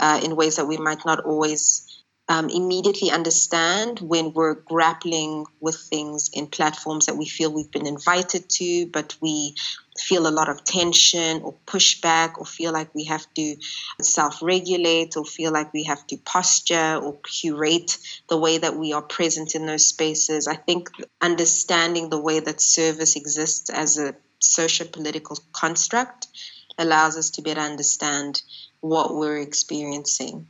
uh, 0.00 0.20
in 0.22 0.36
ways 0.36 0.56
that 0.56 0.66
we 0.66 0.76
might 0.76 1.04
not 1.04 1.24
always 1.24 1.84
um, 2.28 2.50
immediately 2.50 3.10
understand 3.10 4.00
when 4.00 4.32
we're 4.34 4.54
grappling 4.54 5.46
with 5.60 5.76
things 5.76 6.30
in 6.32 6.46
platforms 6.46 7.06
that 7.06 7.16
we 7.16 7.26
feel 7.26 7.52
we've 7.52 7.70
been 7.70 7.86
invited 7.86 8.48
to, 8.50 8.86
but 8.86 9.16
we 9.22 9.54
feel 10.00 10.26
a 10.26 10.30
lot 10.30 10.48
of 10.48 10.64
tension 10.64 11.42
or 11.42 11.54
pushback 11.66 12.38
or 12.38 12.44
feel 12.44 12.72
like 12.72 12.94
we 12.94 13.04
have 13.04 13.26
to 13.34 13.56
self 14.00 14.42
regulate 14.42 15.16
or 15.16 15.24
feel 15.24 15.52
like 15.52 15.72
we 15.72 15.84
have 15.84 16.06
to 16.06 16.16
posture 16.18 16.96
or 16.96 17.18
curate 17.22 17.98
the 18.28 18.36
way 18.36 18.58
that 18.58 18.76
we 18.76 18.92
are 18.92 19.02
present 19.02 19.54
in 19.54 19.66
those 19.66 19.86
spaces. 19.86 20.46
I 20.46 20.56
think 20.56 20.88
understanding 21.20 22.10
the 22.10 22.20
way 22.20 22.40
that 22.40 22.60
service 22.60 23.16
exists 23.16 23.70
as 23.70 23.98
a 23.98 24.14
social 24.38 24.86
political 24.86 25.38
construct 25.52 26.28
allows 26.78 27.16
us 27.16 27.30
to 27.30 27.42
better 27.42 27.60
understand 27.60 28.40
what 28.80 29.14
we're 29.14 29.38
experiencing. 29.38 30.46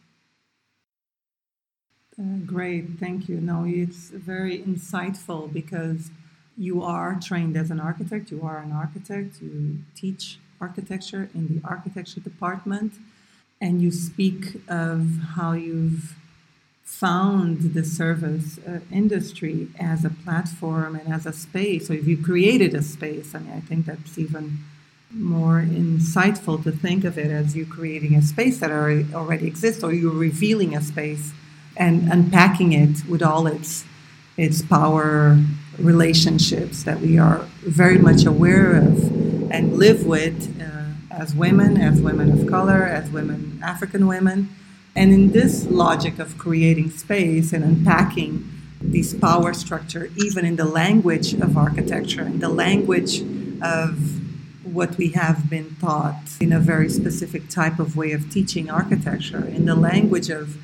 Uh, 2.20 2.38
great, 2.44 2.98
thank 2.98 3.28
you. 3.28 3.40
No, 3.40 3.64
it's 3.64 4.10
very 4.10 4.58
insightful 4.58 5.52
because 5.52 6.10
you 6.58 6.82
are 6.82 7.18
trained 7.22 7.56
as 7.56 7.70
an 7.70 7.80
architect, 7.80 8.30
you 8.30 8.42
are 8.42 8.58
an 8.58 8.72
architect, 8.72 9.40
you 9.40 9.78
teach 9.94 10.38
architecture 10.60 11.30
in 11.34 11.46
the 11.46 11.66
architecture 11.66 12.20
department, 12.20 12.94
and 13.60 13.80
you 13.80 13.90
speak 13.90 14.60
of 14.68 15.18
how 15.36 15.52
you've 15.52 16.16
found 16.82 17.74
the 17.74 17.84
service 17.84 18.58
uh, 18.66 18.80
industry 18.90 19.68
as 19.78 20.04
a 20.04 20.10
platform 20.10 20.96
and 20.96 21.12
as 21.12 21.26
a 21.26 21.32
space. 21.32 21.86
So 21.86 21.92
if 21.92 22.06
you 22.08 22.16
created 22.16 22.74
a 22.74 22.82
space, 22.82 23.34
I 23.34 23.38
mean, 23.40 23.52
I 23.52 23.60
think 23.60 23.86
that's 23.86 24.18
even 24.18 24.58
more 25.12 25.62
insightful 25.62 26.62
to 26.64 26.72
think 26.72 27.04
of 27.04 27.16
it 27.16 27.30
as 27.30 27.54
you 27.54 27.64
creating 27.64 28.14
a 28.14 28.22
space 28.22 28.58
that 28.60 28.70
already 28.70 29.46
exists 29.46 29.82
or 29.82 29.92
you're 29.92 30.12
revealing 30.12 30.74
a 30.74 30.82
space 30.82 31.32
and 31.76 32.12
unpacking 32.12 32.72
it 32.72 33.04
with 33.08 33.22
all 33.22 33.46
its 33.46 33.84
its 34.36 34.62
power 34.62 35.38
relationships 35.78 36.82
that 36.82 37.00
we 37.00 37.18
are 37.18 37.38
very 37.62 37.98
much 37.98 38.24
aware 38.24 38.74
of 38.76 39.50
and 39.50 39.76
live 39.76 40.04
with 40.04 40.60
uh, 40.60 41.14
as 41.14 41.34
women, 41.34 41.76
as 41.76 42.00
women 42.00 42.30
of 42.30 42.46
color, 42.48 42.84
as 42.84 43.10
women, 43.10 43.60
African 43.62 44.06
women. 44.06 44.54
And 44.96 45.12
in 45.12 45.32
this 45.32 45.64
logic 45.66 46.18
of 46.18 46.38
creating 46.38 46.90
space 46.90 47.52
and 47.52 47.64
unpacking 47.64 48.48
this 48.80 49.14
power 49.14 49.54
structure, 49.54 50.10
even 50.16 50.44
in 50.44 50.56
the 50.56 50.64
language 50.64 51.34
of 51.34 51.56
architecture, 51.56 52.22
in 52.22 52.40
the 52.40 52.48
language 52.48 53.20
of 53.62 54.18
what 54.64 54.96
we 54.96 55.10
have 55.10 55.48
been 55.48 55.76
taught 55.80 56.36
in 56.40 56.52
a 56.52 56.60
very 56.60 56.88
specific 56.88 57.48
type 57.48 57.78
of 57.78 57.96
way 57.96 58.12
of 58.12 58.30
teaching 58.30 58.70
architecture, 58.70 59.44
in 59.46 59.64
the 59.64 59.74
language 59.74 60.30
of 60.30 60.56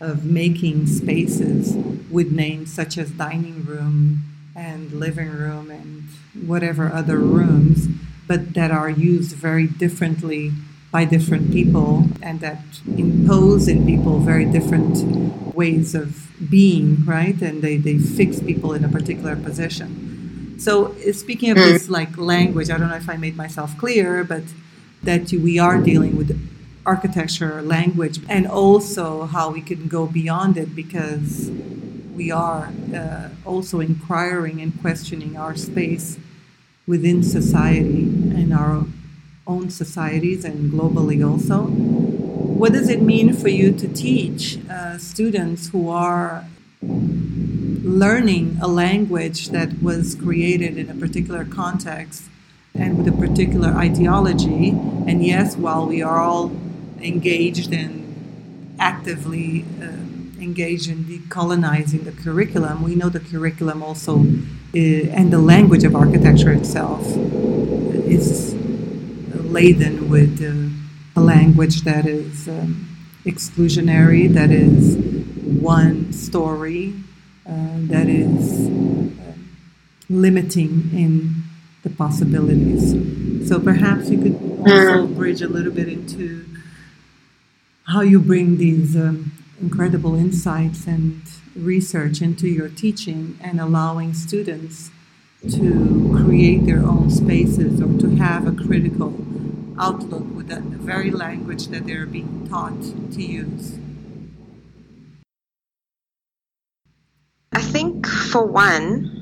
of 0.00 0.24
making 0.24 0.86
spaces 0.86 1.76
with 2.10 2.32
names 2.32 2.72
such 2.72 2.96
as 2.96 3.10
dining 3.10 3.62
room 3.64 4.29
and 4.60 4.92
living 4.92 5.30
room 5.30 5.70
and 5.70 6.04
whatever 6.46 6.92
other 6.92 7.18
rooms, 7.18 7.88
but 8.28 8.54
that 8.54 8.70
are 8.70 8.90
used 8.90 9.34
very 9.34 9.66
differently 9.66 10.52
by 10.92 11.04
different 11.04 11.50
people 11.50 12.08
and 12.20 12.40
that 12.40 12.62
impose 12.96 13.68
in 13.68 13.86
people 13.86 14.18
very 14.18 14.44
different 14.44 15.54
ways 15.54 15.94
of 15.94 16.28
being, 16.50 17.04
right? 17.06 17.40
And 17.40 17.62
they, 17.62 17.76
they 17.76 17.96
fix 17.98 18.40
people 18.40 18.74
in 18.74 18.84
a 18.84 18.88
particular 18.88 19.34
position. 19.36 20.58
So 20.58 20.92
uh, 20.92 21.12
speaking 21.12 21.50
of 21.52 21.56
hmm. 21.56 21.64
this 21.64 21.88
like 21.88 22.18
language, 22.18 22.68
I 22.70 22.76
don't 22.76 22.90
know 22.90 22.96
if 22.96 23.08
I 23.08 23.16
made 23.16 23.36
myself 23.36 23.78
clear, 23.78 24.24
but 24.24 24.42
that 25.02 25.32
we 25.32 25.58
are 25.58 25.78
dealing 25.78 26.16
with 26.16 26.30
architecture, 26.84 27.62
language, 27.62 28.20
and 28.28 28.46
also 28.46 29.24
how 29.24 29.50
we 29.50 29.62
can 29.62 29.88
go 29.88 30.06
beyond 30.06 30.58
it 30.58 30.74
because 30.74 31.50
we 32.14 32.30
are 32.30 32.72
uh, 32.94 33.28
also 33.44 33.80
inquiring 33.80 34.60
and 34.60 34.78
questioning 34.80 35.36
our 35.36 35.56
space 35.56 36.18
within 36.86 37.22
society 37.22 38.02
and 38.34 38.52
our 38.52 38.84
own 39.46 39.70
societies 39.70 40.44
and 40.44 40.72
globally 40.72 41.26
also. 41.28 41.62
What 42.60 42.72
does 42.72 42.88
it 42.88 43.00
mean 43.02 43.32
for 43.32 43.48
you 43.48 43.72
to 43.72 43.88
teach 43.88 44.58
uh, 44.68 44.98
students 44.98 45.68
who 45.70 45.88
are 45.88 46.44
learning 46.82 48.58
a 48.60 48.68
language 48.68 49.48
that 49.48 49.82
was 49.82 50.14
created 50.14 50.76
in 50.76 50.90
a 50.90 50.94
particular 50.94 51.44
context 51.44 52.24
and 52.74 52.98
with 52.98 53.08
a 53.08 53.12
particular 53.12 53.70
ideology? 53.70 54.70
And 54.70 55.24
yes, 55.24 55.56
while 55.56 55.86
we 55.86 56.02
are 56.02 56.20
all 56.20 56.52
engaged 57.00 57.72
and 57.72 58.76
actively 58.78 59.64
uh, 59.82 60.09
engaged 60.40 60.88
in 60.88 61.04
decolonizing 61.04 62.04
the 62.04 62.12
curriculum. 62.12 62.82
We 62.82 62.94
know 62.94 63.08
the 63.08 63.20
curriculum 63.20 63.82
also, 63.82 64.20
uh, 64.20 65.18
and 65.18 65.32
the 65.32 65.38
language 65.38 65.84
of 65.84 65.94
architecture 65.94 66.52
itself 66.52 67.06
is 68.06 68.54
laden 69.44 70.08
with 70.08 70.40
uh, 70.42 71.20
a 71.20 71.22
language 71.22 71.82
that 71.82 72.06
is 72.06 72.48
um, 72.48 72.88
exclusionary, 73.24 74.32
that 74.32 74.50
is 74.50 74.96
one 75.60 76.12
story, 76.12 76.94
uh, 77.46 77.76
that 77.92 78.08
is 78.08 78.68
uh, 78.68 79.32
limiting 80.08 80.90
in 80.92 81.42
the 81.82 81.90
possibilities. 81.90 83.48
So 83.48 83.58
perhaps 83.58 84.10
you 84.10 84.18
could 84.22 84.38
also 84.66 85.06
bridge 85.06 85.42
a 85.42 85.48
little 85.48 85.72
bit 85.72 85.88
into 85.88 86.44
how 87.84 88.02
you 88.02 88.20
bring 88.20 88.58
these 88.58 88.94
um, 88.96 89.32
incredible 89.60 90.14
insights 90.14 90.86
and 90.86 91.22
research 91.54 92.22
into 92.22 92.48
your 92.48 92.68
teaching 92.68 93.38
and 93.42 93.60
allowing 93.60 94.14
students 94.14 94.90
to 95.50 96.22
create 96.24 96.64
their 96.66 96.84
own 96.84 97.10
spaces 97.10 97.80
or 97.80 97.98
to 97.98 98.16
have 98.16 98.46
a 98.46 98.52
critical 98.52 99.14
outlook 99.78 100.24
with 100.34 100.48
the 100.48 100.60
very 100.60 101.10
language 101.10 101.68
that 101.68 101.86
they're 101.86 102.06
being 102.06 102.46
taught 102.48 102.80
to 102.82 103.22
use? 103.22 103.78
I 107.52 107.62
think, 107.62 108.06
for 108.06 108.44
one, 108.44 109.19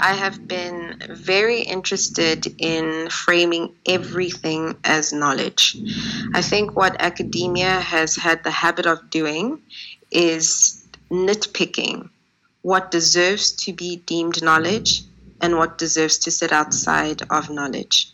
I 0.00 0.14
have 0.14 0.48
been 0.48 0.96
very 1.10 1.60
interested 1.60 2.46
in 2.58 3.10
framing 3.10 3.74
everything 3.86 4.76
as 4.82 5.12
knowledge. 5.12 5.76
I 6.34 6.40
think 6.40 6.74
what 6.74 6.96
academia 7.00 7.80
has 7.80 8.16
had 8.16 8.42
the 8.42 8.50
habit 8.50 8.86
of 8.86 9.10
doing 9.10 9.60
is 10.10 10.82
nitpicking 11.10 12.08
what 12.62 12.90
deserves 12.90 13.52
to 13.52 13.72
be 13.72 13.96
deemed 13.96 14.42
knowledge 14.42 15.02
and 15.40 15.56
what 15.56 15.78
deserves 15.78 16.18
to 16.18 16.30
sit 16.30 16.52
outside 16.52 17.22
of 17.30 17.50
knowledge. 17.50 18.12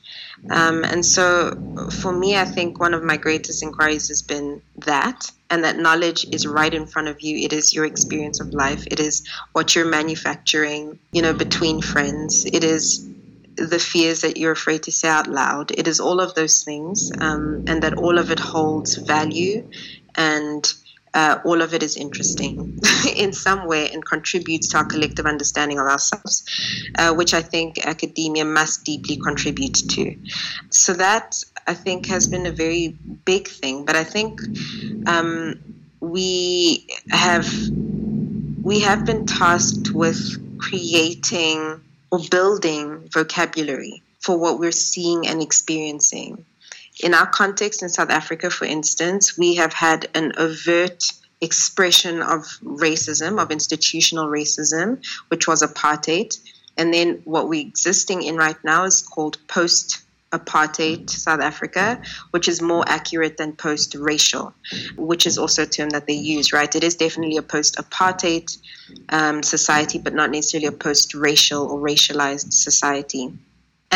Um, 0.50 0.84
and 0.84 1.04
so 1.04 1.56
for 1.90 2.12
me, 2.12 2.36
I 2.36 2.44
think 2.44 2.78
one 2.78 2.94
of 2.94 3.02
my 3.02 3.16
greatest 3.16 3.62
inquiries 3.62 4.08
has 4.08 4.22
been 4.22 4.62
that, 4.78 5.30
and 5.50 5.64
that 5.64 5.78
knowledge 5.78 6.26
is 6.30 6.46
right 6.46 6.72
in 6.72 6.86
front 6.86 7.08
of 7.08 7.20
you. 7.20 7.38
It 7.44 7.52
is 7.52 7.74
your 7.74 7.84
experience 7.84 8.40
of 8.40 8.52
life, 8.52 8.86
it 8.86 9.00
is 9.00 9.26
what 9.52 9.74
you're 9.74 9.86
manufacturing, 9.86 10.98
you 11.12 11.22
know, 11.22 11.32
between 11.32 11.80
friends, 11.80 12.46
it 12.52 12.64
is 12.64 13.08
the 13.56 13.78
fears 13.78 14.20
that 14.20 14.36
you're 14.36 14.52
afraid 14.52 14.82
to 14.82 14.92
say 14.92 15.08
out 15.08 15.26
loud. 15.26 15.70
It 15.70 15.88
is 15.88 15.98
all 15.98 16.20
of 16.20 16.34
those 16.34 16.62
things, 16.62 17.10
um, 17.18 17.64
and 17.66 17.82
that 17.82 17.94
all 17.94 18.18
of 18.18 18.30
it 18.30 18.38
holds 18.38 18.96
value 18.96 19.66
and 20.14 20.72
uh, 21.14 21.38
all 21.44 21.62
of 21.62 21.72
it 21.74 21.82
is 21.82 21.96
interesting 21.96 22.78
in 23.16 23.32
some 23.32 23.66
way 23.66 23.90
and 23.90 24.04
contributes 24.04 24.68
to 24.68 24.78
our 24.78 24.84
collective 24.84 25.26
understanding 25.26 25.78
of 25.78 25.86
ourselves, 25.86 26.44
uh, 26.96 27.14
which 27.14 27.34
I 27.34 27.42
think 27.42 27.86
academia 27.86 28.44
must 28.44 28.84
deeply 28.84 29.16
contribute 29.16 29.74
to. 29.90 30.16
So 30.70 30.92
that 30.94 31.42
I 31.66 31.74
think 31.74 32.06
has 32.06 32.26
been 32.26 32.46
a 32.46 32.52
very 32.52 32.88
big 33.24 33.48
thing. 33.48 33.84
But 33.84 33.96
I 33.96 34.04
think 34.04 34.40
um, 35.06 35.60
we 36.00 36.86
have 37.10 37.48
we 38.62 38.80
have 38.80 39.04
been 39.06 39.26
tasked 39.26 39.90
with 39.92 40.58
creating 40.58 41.80
or 42.10 42.20
building 42.30 43.08
vocabulary 43.12 44.02
for 44.20 44.38
what 44.38 44.58
we're 44.58 44.72
seeing 44.72 45.26
and 45.26 45.40
experiencing 45.40 46.44
in 47.02 47.14
our 47.14 47.26
context 47.26 47.82
in 47.82 47.88
South 47.88 48.10
Africa, 48.10 48.50
for 48.50 48.64
instance, 48.64 49.36
we 49.36 49.56
have 49.56 49.72
had 49.72 50.08
an 50.14 50.32
overt 50.38 51.04
expression 51.40 52.22
of 52.22 52.42
racism, 52.62 53.40
of 53.40 53.50
institutional 53.50 54.26
racism, 54.26 55.04
which 55.28 55.46
was 55.46 55.62
apartheid. 55.62 56.38
And 56.78 56.92
then 56.92 57.20
what 57.24 57.48
we're 57.48 57.66
existing 57.66 58.22
in 58.22 58.36
right 58.36 58.56
now 58.64 58.84
is 58.84 59.02
called 59.02 59.38
post 59.48 60.02
apartheid 60.32 61.08
South 61.08 61.40
Africa, 61.40 62.00
which 62.30 62.48
is 62.48 62.60
more 62.60 62.84
accurate 62.86 63.36
than 63.36 63.54
post 63.54 63.94
racial, 63.94 64.52
which 64.96 65.26
is 65.26 65.38
also 65.38 65.62
a 65.62 65.66
term 65.66 65.90
that 65.90 66.06
they 66.06 66.14
use, 66.14 66.52
right? 66.52 66.74
It 66.74 66.82
is 66.82 66.96
definitely 66.96 67.36
a 67.36 67.42
post 67.42 67.76
apartheid 67.76 68.56
um, 69.10 69.42
society, 69.42 69.98
but 69.98 70.14
not 70.14 70.30
necessarily 70.30 70.66
a 70.66 70.72
post 70.72 71.14
racial 71.14 71.70
or 71.70 71.78
racialized 71.78 72.52
society. 72.52 73.32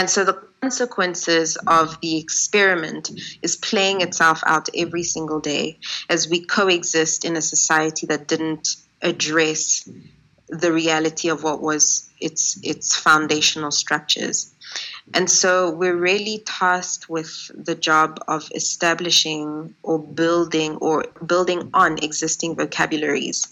And 0.01 0.09
so 0.09 0.25
the 0.25 0.43
consequences 0.63 1.59
of 1.67 2.01
the 2.01 2.17
experiment 2.17 3.11
is 3.43 3.57
playing 3.57 4.01
itself 4.01 4.43
out 4.47 4.71
every 4.75 5.03
single 5.03 5.41
day 5.41 5.79
as 6.09 6.27
we 6.27 6.41
coexist 6.41 7.27
in 7.27 7.37
a 7.37 7.43
society 7.43 8.07
that 8.07 8.27
didn't 8.27 8.77
address 9.03 9.87
the 10.49 10.73
reality 10.73 11.29
of 11.29 11.43
what 11.43 11.61
was 11.61 12.09
its 12.19 12.59
its 12.63 12.97
foundational 12.97 13.71
structures. 13.71 14.55
And 15.13 15.29
so 15.29 15.71
we're 15.71 16.03
really 16.13 16.45
tasked 16.47 17.11
with 17.11 17.51
the 17.55 17.75
job 17.75 18.21
of 18.27 18.51
establishing 18.55 19.75
or 19.83 19.99
building 19.99 20.77
or 20.77 21.05
building 21.27 21.69
on 21.75 21.99
existing 22.03 22.57
vocabularies 22.57 23.49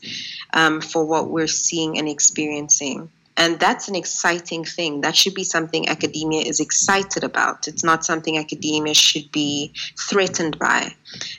um, 0.55 0.81
for 0.81 1.05
what 1.05 1.29
we're 1.29 1.55
seeing 1.69 1.99
and 1.99 2.09
experiencing. 2.09 3.11
And 3.39 3.61
that's 3.61 3.87
an 3.87 3.95
exciting 3.95 4.65
thing. 4.65 5.03
That 5.03 5.15
should 5.15 5.35
be 5.35 5.45
something 5.45 5.89
academia 5.89 6.43
is 6.43 6.59
excited 6.59 7.23
about. 7.23 7.69
It's 7.69 7.85
not 7.85 8.05
something 8.05 8.37
academia 8.37 8.95
should 8.95 9.31
be 9.31 9.73
threatened 9.97 10.59
by. 10.59 10.93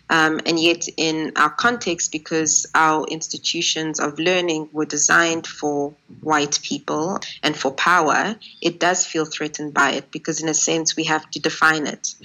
Um, 0.09 0.39
and 0.45 0.57
yet, 0.57 0.87
in 0.95 1.33
our 1.35 1.49
context, 1.49 2.13
because 2.13 2.65
our 2.73 3.05
institutions 3.07 3.99
of 3.99 4.17
learning 4.17 4.69
were 4.71 4.85
designed 4.85 5.45
for 5.45 5.93
white 6.21 6.59
people 6.63 7.19
and 7.43 7.53
for 7.53 7.71
power, 7.71 8.37
it 8.61 8.79
does 8.79 9.05
feel 9.05 9.25
threatened 9.25 9.73
by 9.73 9.91
it 9.91 10.09
because, 10.09 10.41
in 10.41 10.47
a 10.47 10.53
sense, 10.53 10.95
we 10.95 11.03
have 11.03 11.29
to 11.31 11.39
define 11.41 11.85
it, 11.85 12.15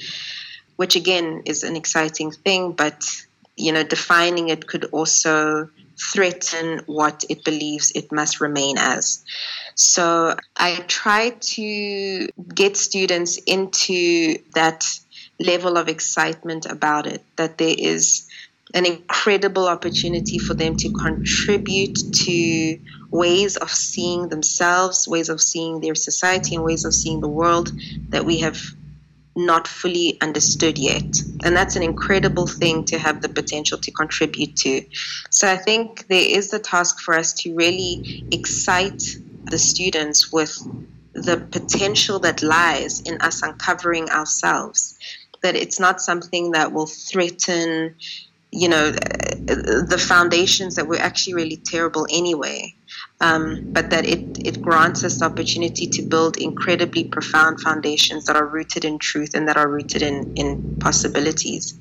which 0.77 0.95
again 0.95 1.43
is 1.47 1.65
an 1.65 1.75
exciting 1.75 2.31
thing, 2.31 2.73
but 2.73 3.05
you 3.57 3.73
know, 3.73 3.85
defining 3.85 4.49
it 4.49 4.67
could 4.67 4.85
also 4.87 5.69
threaten 5.99 6.81
what 6.87 7.25
it 7.29 7.45
believes 7.45 7.93
it 7.95 8.11
must 8.13 8.41
remain 8.41 8.77
as. 8.79 9.25
So 9.75 10.37
I 10.57 10.77
try 10.87 11.31
to 11.31 12.29
get 12.55 12.77
students 12.77 13.39
into 13.39 14.39
that 14.55 14.87
level 15.41 15.77
of 15.77 15.89
excitement 15.89 16.67
about 16.67 17.07
it, 17.07 17.25
that 17.37 17.59
there 17.59 17.75
is 17.77 18.29
an 18.73 18.87
incredible 18.87 19.69
opportunity 19.69 20.39
for 20.39 20.55
them 20.55 20.77
to 20.77 20.91
contribute 20.93 21.97
to 22.13 22.79
ways 23.11 23.57
of 23.57 23.71
seeing 23.71 24.29
themselves, 24.29 25.07
ways 25.07 25.29
of 25.29 25.41
seeing 25.41 25.81
their 25.81 25.95
society, 25.95 26.57
and 26.57 26.65
ways 26.65 26.85
of 26.85 26.93
seeing 26.93 27.21
the 27.21 27.29
world 27.29 27.71
that 28.09 28.25
we 28.25 28.41
have 28.41 28.61
not 29.37 29.67
fully 29.67 30.19
understood 30.21 30.79
yet. 30.79 31.21
And 31.43 31.57
that's 31.57 31.77
an 31.77 31.83
incredible 31.83 32.47
thing 32.47 32.85
to 32.87 32.99
have 32.99 33.21
the 33.21 33.29
potential 33.29 33.79
to 33.79 33.91
contribute 33.91 34.57
to. 34.57 34.85
So 35.31 35.51
I 35.51 35.57
think 35.57 36.07
there 36.07 36.25
is 36.27 36.51
the 36.51 36.59
task 36.59 37.01
for 37.01 37.15
us 37.15 37.33
to 37.43 37.55
really 37.55 38.25
excite 38.31 39.03
the 39.45 39.59
students 39.59 40.33
with 40.33 40.57
the 41.15 41.37
potential 41.37 42.19
that 42.21 42.43
lies 42.43 43.01
in 43.01 43.21
us 43.21 43.43
uncovering 43.43 44.11
ourselves. 44.11 44.99
That 45.43 45.57
it's 45.57 45.79
not 45.79 46.01
something 46.01 46.53
that 46.53 46.73
will 46.73 46.87
threaten, 46.87 47.97
you 48.55 48.69
know, 48.69 48.93
the 49.49 50.01
foundations 50.01 50.77
that 50.77 50.89
were 50.89 50.99
actually 51.01 51.35
really 51.35 51.63
terrible 51.67 52.07
anyway 52.11 52.73
um, 53.21 53.61
but 53.75 53.91
that 53.91 54.07
it, 54.07 54.39
it 54.45 54.61
grants 54.63 55.05
us 55.05 55.19
the 55.19 55.27
opportunity 55.27 55.89
to 55.89 56.03
build 56.03 56.37
incredibly 56.37 57.05
profound 57.05 57.61
foundations 57.61 58.27
that 58.27 58.37
are 58.37 58.47
rooted 58.49 58.85
in 58.85 58.99
truth 58.99 59.31
and 59.35 59.49
that 59.49 59.57
are 59.57 59.71
rooted 59.71 60.03
in, 60.03 60.27
in 60.37 60.61
possibilities. 60.81 61.75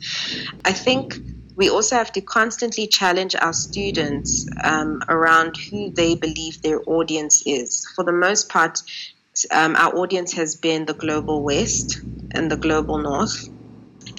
I 0.65 0.73
think 0.73 1.15
we 1.55 1.69
also 1.69 1.95
have 1.95 2.11
to 2.13 2.21
constantly 2.21 2.87
challenge 2.87 3.35
our 3.35 3.53
students 3.53 4.45
um, 4.63 4.99
around 5.09 5.55
who 5.71 5.91
they 5.95 6.15
believe 6.15 6.61
their 6.63 6.81
audience 6.87 7.43
is. 7.45 7.83
For 7.95 8.03
the 8.05 8.13
most 8.13 8.49
part, 8.49 8.79
um, 9.51 9.75
our 9.75 9.95
audience 9.97 10.33
has 10.33 10.55
been 10.55 10.85
the 10.85 10.95
global 10.95 11.43
West 11.43 11.99
and 12.33 12.49
the 12.51 12.57
global 12.57 12.97
North. 12.99 13.35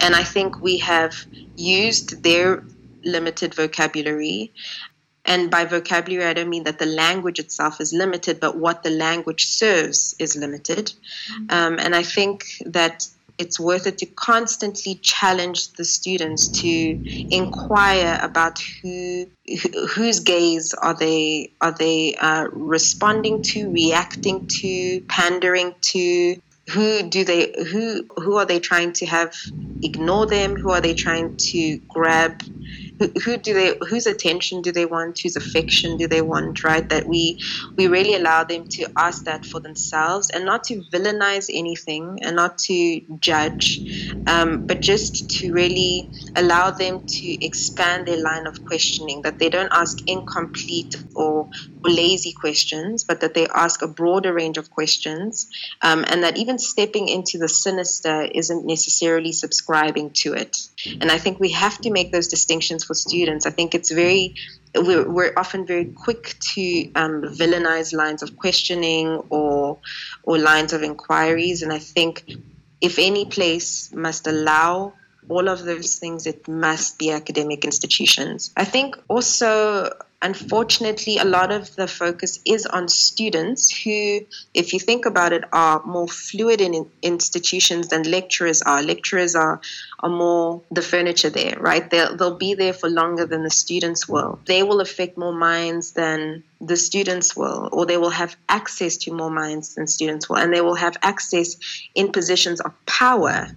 And 0.04 0.14
I 0.14 0.24
think 0.34 0.60
we 0.60 0.78
have 0.78 1.14
used 1.56 2.22
their 2.22 2.64
limited 3.04 3.54
vocabulary 3.54 4.52
and 5.24 5.50
by 5.50 5.64
vocabulary, 5.64 6.26
I 6.26 6.34
don't 6.34 6.50
mean 6.50 6.64
that 6.64 6.78
the 6.78 6.86
language 6.86 7.38
itself 7.38 7.80
is 7.80 7.92
limited, 7.92 8.40
but 8.40 8.56
what 8.56 8.82
the 8.82 8.90
language 8.90 9.46
serves 9.46 10.14
is 10.18 10.36
limited. 10.36 10.92
Mm-hmm. 11.32 11.46
Um, 11.48 11.78
and 11.78 11.96
I 11.96 12.02
think 12.02 12.44
that 12.66 13.08
it's 13.38 13.58
worth 13.58 13.86
it 13.86 13.98
to 13.98 14.06
constantly 14.06 14.96
challenge 14.96 15.72
the 15.72 15.84
students 15.84 16.48
to 16.60 16.68
inquire 17.34 18.18
about 18.22 18.60
who, 18.60 19.26
whose 19.88 20.20
gaze 20.20 20.72
are 20.74 20.94
they 20.94 21.50
are 21.60 21.72
they 21.72 22.14
uh, 22.16 22.46
responding 22.52 23.42
to, 23.42 23.70
reacting 23.72 24.46
to, 24.46 25.00
pandering 25.08 25.74
to. 25.80 26.40
Who 26.70 27.02
do 27.02 27.24
they 27.24 27.54
who 27.70 28.06
who 28.16 28.36
are 28.36 28.46
they 28.46 28.58
trying 28.58 28.92
to 28.94 29.06
have 29.06 29.34
ignore 29.82 30.26
them? 30.26 30.56
Who 30.56 30.70
are 30.70 30.80
they 30.80 30.94
trying 30.94 31.36
to 31.36 31.78
grab? 31.88 32.42
who, 32.98 33.08
who 33.24 33.36
do 33.36 33.54
they 33.54 33.76
whose 33.88 34.06
attention 34.06 34.62
do 34.62 34.72
they 34.72 34.86
want 34.86 35.18
whose 35.18 35.36
affection 35.36 35.96
do 35.96 36.06
they 36.06 36.22
want 36.22 36.62
right 36.62 36.88
that 36.88 37.06
we 37.06 37.40
we 37.76 37.86
really 37.88 38.14
allow 38.14 38.44
them 38.44 38.66
to 38.68 38.86
ask 38.96 39.24
that 39.24 39.44
for 39.44 39.60
themselves 39.60 40.30
and 40.30 40.44
not 40.44 40.64
to 40.64 40.82
villainize 40.92 41.50
anything 41.52 42.18
and 42.22 42.36
not 42.36 42.58
to 42.58 43.00
judge 43.18 43.80
um, 44.26 44.66
but 44.66 44.80
just 44.80 45.28
to 45.30 45.52
really 45.52 46.10
allow 46.36 46.70
them 46.70 47.04
to 47.06 47.44
expand 47.44 48.06
their 48.06 48.22
line 48.22 48.46
of 48.46 48.64
questioning 48.64 49.22
that 49.22 49.38
they 49.38 49.48
don't 49.48 49.72
ask 49.72 49.98
incomplete 50.08 50.96
or, 51.14 51.48
or 51.84 51.90
lazy 51.90 52.32
questions 52.32 53.04
but 53.04 53.20
that 53.20 53.34
they 53.34 53.46
ask 53.48 53.82
a 53.82 53.88
broader 53.88 54.32
range 54.32 54.58
of 54.58 54.70
questions 54.70 55.48
um, 55.82 56.04
and 56.08 56.22
that 56.22 56.36
even 56.36 56.58
stepping 56.58 57.08
into 57.08 57.38
the 57.38 57.48
sinister 57.48 58.22
isn't 58.22 58.64
necessarily 58.64 59.32
subscribing 59.32 60.10
to 60.10 60.32
it 60.34 60.56
and 61.00 61.10
i 61.10 61.18
think 61.18 61.38
we 61.40 61.50
have 61.50 61.78
to 61.78 61.90
make 61.90 62.12
those 62.12 62.28
distinctions 62.28 62.84
for 62.84 62.94
students. 62.94 63.46
I 63.46 63.50
think 63.50 63.74
it's 63.74 63.90
very 63.90 64.34
we're, 64.74 65.08
we're 65.08 65.32
often 65.36 65.66
very 65.66 65.86
quick 65.86 66.36
to 66.54 66.90
um, 66.94 67.22
villainize 67.22 67.94
lines 67.94 68.22
of 68.22 68.36
questioning 68.36 69.08
or 69.30 69.78
or 70.24 70.38
lines 70.38 70.72
of 70.72 70.82
inquiries, 70.82 71.62
and 71.62 71.72
I 71.72 71.78
think 71.78 72.24
if 72.80 72.98
any 72.98 73.24
place 73.24 73.92
must 73.92 74.26
allow 74.26 74.94
all 75.28 75.48
of 75.48 75.64
those 75.64 75.96
things, 75.96 76.26
it 76.26 76.48
must 76.48 76.98
be 76.98 77.10
academic 77.10 77.64
institutions. 77.64 78.52
I 78.56 78.64
think 78.64 78.96
also 79.08 79.90
unfortunately, 80.24 81.18
a 81.18 81.24
lot 81.24 81.52
of 81.52 81.76
the 81.76 81.86
focus 81.86 82.40
is 82.46 82.64
on 82.66 82.88
students 82.88 83.70
who, 83.82 84.20
if 84.54 84.72
you 84.72 84.80
think 84.80 85.04
about 85.04 85.32
it, 85.34 85.44
are 85.52 85.82
more 85.84 86.08
fluid 86.08 86.60
in 86.62 86.90
institutions 87.02 87.88
than 87.88 88.02
lecturers 88.10 88.62
are. 88.62 88.82
Lecturers 88.82 89.34
are, 89.34 89.60
are 90.00 90.08
more 90.08 90.62
the 90.70 90.82
furniture 90.82 91.28
there, 91.28 91.56
right? 91.60 91.88
They'll, 91.90 92.16
they'll 92.16 92.38
be 92.38 92.54
there 92.54 92.72
for 92.72 92.88
longer 92.88 93.26
than 93.26 93.42
the 93.42 93.50
students 93.50 94.08
will. 94.08 94.40
They 94.46 94.62
will 94.62 94.80
affect 94.80 95.18
more 95.18 95.34
minds 95.34 95.92
than 95.92 96.42
the 96.58 96.76
students 96.76 97.36
will, 97.36 97.68
or 97.70 97.84
they 97.84 97.98
will 97.98 98.10
have 98.10 98.34
access 98.48 98.96
to 98.96 99.12
more 99.12 99.30
minds 99.30 99.74
than 99.74 99.86
students 99.86 100.28
will, 100.28 100.38
and 100.38 100.52
they 100.52 100.62
will 100.62 100.76
have 100.76 100.96
access 101.02 101.56
in 101.94 102.12
positions 102.12 102.60
of 102.62 102.72
power 102.86 103.48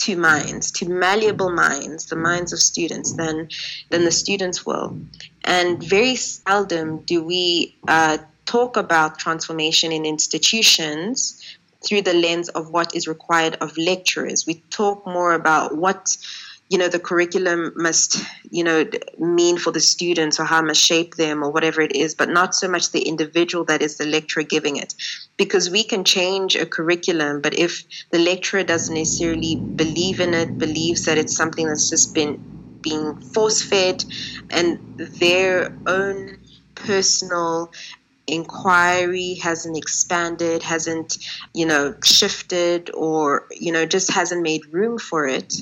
to 0.00 0.16
minds, 0.16 0.70
to 0.72 0.88
malleable 0.88 1.50
minds, 1.50 2.06
the 2.06 2.16
minds 2.16 2.52
of 2.52 2.58
students, 2.58 3.12
than 3.12 3.48
than 3.90 4.04
the 4.04 4.10
students 4.10 4.64
will. 4.64 4.98
And 5.44 5.82
very 5.82 6.16
seldom 6.16 6.98
do 7.00 7.22
we 7.22 7.76
uh, 7.88 8.18
talk 8.46 8.76
about 8.76 9.18
transformation 9.18 9.92
in 9.92 10.04
institutions 10.04 11.40
through 11.84 12.02
the 12.02 12.14
lens 12.14 12.48
of 12.50 12.70
what 12.70 12.94
is 12.94 13.08
required 13.08 13.56
of 13.60 13.76
lecturers. 13.78 14.46
We 14.46 14.62
talk 14.70 15.06
more 15.06 15.32
about 15.32 15.76
what 15.76 16.16
you 16.70 16.78
know 16.78 16.88
the 16.88 17.00
curriculum 17.00 17.72
must 17.74 18.24
you 18.48 18.64
know 18.64 18.88
mean 19.18 19.58
for 19.58 19.72
the 19.72 19.80
students 19.80 20.38
or 20.38 20.44
how 20.44 20.60
it 20.60 20.66
must 20.66 20.80
shape 20.80 21.16
them 21.16 21.42
or 21.42 21.50
whatever 21.50 21.82
it 21.82 21.94
is 21.94 22.14
but 22.14 22.30
not 22.30 22.54
so 22.54 22.68
much 22.68 22.92
the 22.92 23.02
individual 23.02 23.64
that 23.64 23.82
is 23.82 23.98
the 23.98 24.06
lecturer 24.06 24.44
giving 24.44 24.76
it. 24.76 24.94
Because 25.36 25.68
we 25.68 25.82
can 25.82 26.04
change 26.04 26.54
a 26.54 26.64
curriculum 26.64 27.40
but 27.40 27.58
if 27.58 27.84
the 28.10 28.20
lecturer 28.20 28.62
doesn't 28.62 28.94
necessarily 28.94 29.56
believe 29.56 30.20
in 30.20 30.32
it 30.32 30.56
believes 30.56 31.04
that 31.06 31.18
it's 31.18 31.36
something 31.36 31.66
that's 31.66 31.90
just 31.90 32.14
been 32.14 32.40
being 32.80 33.16
force 33.20 33.60
fed 33.60 34.04
and 34.48 34.78
their 34.96 35.76
own 35.86 36.38
personal 36.76 37.70
inquiry 38.26 39.34
hasn't 39.34 39.76
expanded, 39.76 40.62
hasn't, 40.62 41.18
you 41.52 41.66
know, 41.66 41.94
shifted 42.04 42.90
or, 42.94 43.48
you 43.50 43.72
know, 43.72 43.84
just 43.84 44.10
hasn't 44.12 44.40
made 44.40 44.72
room 44.72 44.98
for 44.98 45.26
it, 45.26 45.52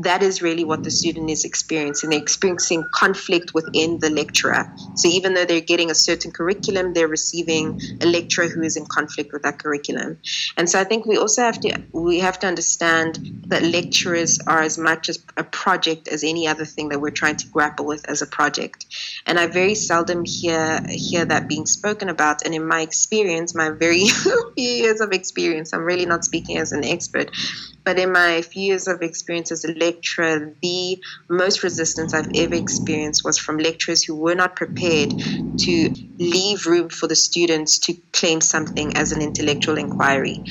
that 0.00 0.22
is 0.22 0.40
really 0.40 0.64
what 0.64 0.84
the 0.84 0.90
student 0.90 1.28
is 1.28 1.44
experiencing. 1.44 2.10
They're 2.10 2.20
experiencing 2.20 2.84
conflict 2.94 3.52
within 3.52 3.98
the 3.98 4.10
lecturer. 4.10 4.72
So 4.94 5.08
even 5.08 5.34
though 5.34 5.44
they're 5.44 5.60
getting 5.60 5.90
a 5.90 5.94
certain 5.94 6.30
curriculum, 6.30 6.92
they're 6.92 7.08
receiving 7.08 7.80
a 8.00 8.06
lecturer 8.06 8.48
who 8.48 8.62
is 8.62 8.76
in 8.76 8.86
conflict 8.86 9.32
with 9.32 9.42
that 9.42 9.58
curriculum. 9.58 10.18
And 10.56 10.70
so 10.70 10.80
I 10.80 10.84
think 10.84 11.04
we 11.04 11.16
also 11.16 11.42
have 11.42 11.60
to 11.60 11.82
we 11.92 12.20
have 12.20 12.38
to 12.40 12.46
understand 12.46 13.42
that 13.48 13.62
lecturers 13.62 14.38
are 14.46 14.62
as 14.62 14.78
much 14.78 15.08
as 15.08 15.18
a 15.36 15.42
project 15.42 16.06
as 16.06 16.22
any 16.22 16.46
other 16.46 16.64
thing 16.64 16.90
that 16.90 17.00
we're 17.00 17.10
trying 17.10 17.36
to 17.36 17.48
grapple 17.48 17.86
with 17.86 18.08
as 18.08 18.22
a 18.22 18.26
project. 18.26 18.86
And 19.26 19.38
I 19.38 19.48
very 19.48 19.74
seldom 19.74 20.24
hear 20.24 20.80
hear 20.88 21.24
that 21.24 21.48
being 21.48 21.66
spoken 21.66 22.08
about. 22.08 22.44
And 22.44 22.54
in 22.54 22.64
my 22.64 22.82
experience, 22.82 23.52
my 23.52 23.70
very 23.70 24.04
few 24.08 24.52
years 24.56 25.00
of 25.00 25.10
experience, 25.10 25.72
I'm 25.72 25.82
really 25.82 26.06
not 26.06 26.24
speaking 26.24 26.58
as 26.58 26.70
an 26.70 26.84
expert, 26.84 27.30
but 27.82 27.98
in 27.98 28.12
my 28.12 28.42
few 28.42 28.62
years 28.62 28.86
of 28.86 29.02
experience 29.02 29.50
as 29.50 29.64
a 29.64 29.72
lecturer, 29.72 29.87
the 30.62 30.98
most 31.30 31.62
resistance 31.62 32.14
I've 32.14 32.28
ever 32.34 32.54
experienced 32.54 33.22
was 33.24 33.38
from 33.38 33.58
lecturers 33.58 34.04
who 34.04 34.14
were 34.16 34.34
not 34.34 34.56
prepared 34.56 35.14
to 35.58 35.90
leave 36.18 36.66
room 36.66 36.88
for 36.88 37.06
the 37.06 37.16
students 37.16 37.78
to 37.80 37.94
claim 38.12 38.40
something 38.40 38.96
as 38.96 39.12
an 39.12 39.22
intellectual 39.22 39.78
inquiry. 39.78 40.42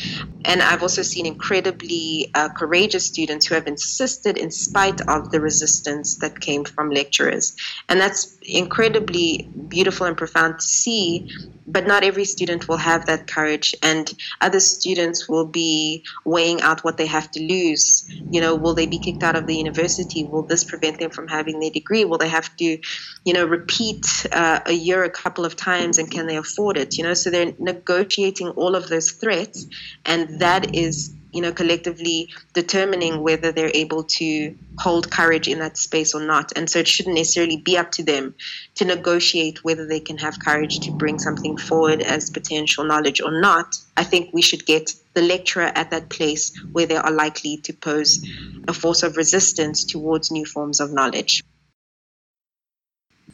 And 0.48 0.64
I've 0.64 0.82
also 0.82 1.04
seen 1.04 1.26
incredibly 1.26 2.32
uh, 2.34 2.50
courageous 2.50 3.06
students 3.06 3.46
who 3.46 3.56
have 3.56 3.68
insisted 3.68 4.38
in 4.38 4.50
spite 4.50 5.02
of 5.02 5.30
the 5.30 5.42
resistance 5.42 6.16
that 6.18 6.40
came 6.40 6.64
from 6.64 6.90
lecturers. 6.90 7.56
And 7.90 8.00
that's 8.00 8.38
incredibly 8.42 9.50
beautiful 9.68 10.08
and 10.08 10.18
profound 10.18 10.60
to 10.60 10.66
see 10.66 11.30
but 11.68 11.86
not 11.86 12.04
every 12.04 12.24
student 12.24 12.68
will 12.68 12.78
have 12.78 13.06
that 13.08 13.28
courage. 13.28 13.76
And 13.84 14.12
other 14.40 14.62
students 14.62 15.28
will 15.28 15.46
be 15.46 16.06
weighing 16.24 16.62
out 16.62 16.84
what 16.84 16.98
they 16.98 17.06
have 17.06 17.30
to 17.32 17.42
lose. 17.42 18.10
You 18.32 18.40
know 18.42 18.56
will 18.56 18.74
they 18.74 18.88
be 18.88 19.00
kicked 19.00 19.24
out 19.24 19.36
of 19.36 19.46
the 19.46 19.56
university? 19.56 20.24
Will 20.24 20.44
this 20.44 20.64
prevent 20.64 21.00
them 21.00 21.12
from 21.12 21.28
having 21.28 21.60
their 21.60 21.70
degree? 21.70 22.06
Will 22.06 22.18
they 22.18 22.30
have 22.30 22.56
to 22.58 22.80
you 23.26 23.34
know 23.34 23.46
repeat 23.46 24.26
uh, 24.32 24.62
a 24.66 24.74
year 24.74 25.04
a 25.04 25.10
couple 25.10 25.44
of 25.44 25.56
times? 25.56 25.98
And 25.98 26.10
can 26.10 26.26
they 26.26 26.38
afford 26.38 26.78
it? 26.78 26.98
You 26.98 27.04
know 27.04 27.14
so 27.14 27.30
they're 27.30 27.54
negotiating 27.60 28.50
all 28.52 28.76
of 28.76 28.88
those 28.88 29.12
threats. 29.12 29.68
And 30.06 30.37
that 30.40 30.76
is 30.76 31.14
you 31.38 31.42
know, 31.42 31.52
collectively 31.52 32.34
determining 32.54 33.22
whether 33.22 33.52
they're 33.52 33.72
able 33.74 34.04
to 34.04 34.58
hold 34.80 35.12
courage 35.12 35.48
in 35.48 35.60
that 35.60 35.78
space 35.78 36.16
or 36.16 36.26
not. 36.26 36.52
And 36.56 36.70
so 36.70 36.80
it 36.80 36.88
shouldn't 36.88 37.16
necessarily 37.16 37.58
be 37.58 37.78
up 37.78 37.92
to 37.94 38.04
them 38.04 38.34
to 38.76 38.86
negotiate 38.86 39.64
whether 39.64 39.86
they 39.86 40.00
can 40.00 40.18
have 40.18 40.40
courage 40.40 40.80
to 40.80 40.92
bring 40.92 41.20
something 41.20 41.58
forward 41.58 42.02
as 42.02 42.30
potential 42.30 42.86
knowledge 42.86 43.22
or 43.22 43.40
not. 43.40 43.76
I 43.96 44.04
think 44.04 44.34
we 44.34 44.42
should 44.42 44.66
get 44.66 44.96
the 45.14 45.22
lecturer 45.22 45.72
at 45.76 45.92
that 45.92 46.10
place 46.10 46.58
where 46.72 46.86
they 46.86 46.96
are 46.96 47.12
likely 47.12 47.58
to 47.58 47.74
pose 47.74 48.26
a 48.68 48.74
force 48.74 49.04
of 49.04 49.18
resistance 49.18 49.84
towards 49.84 50.32
new 50.32 50.46
forms 50.46 50.80
of 50.80 50.92
knowledge. 50.92 51.44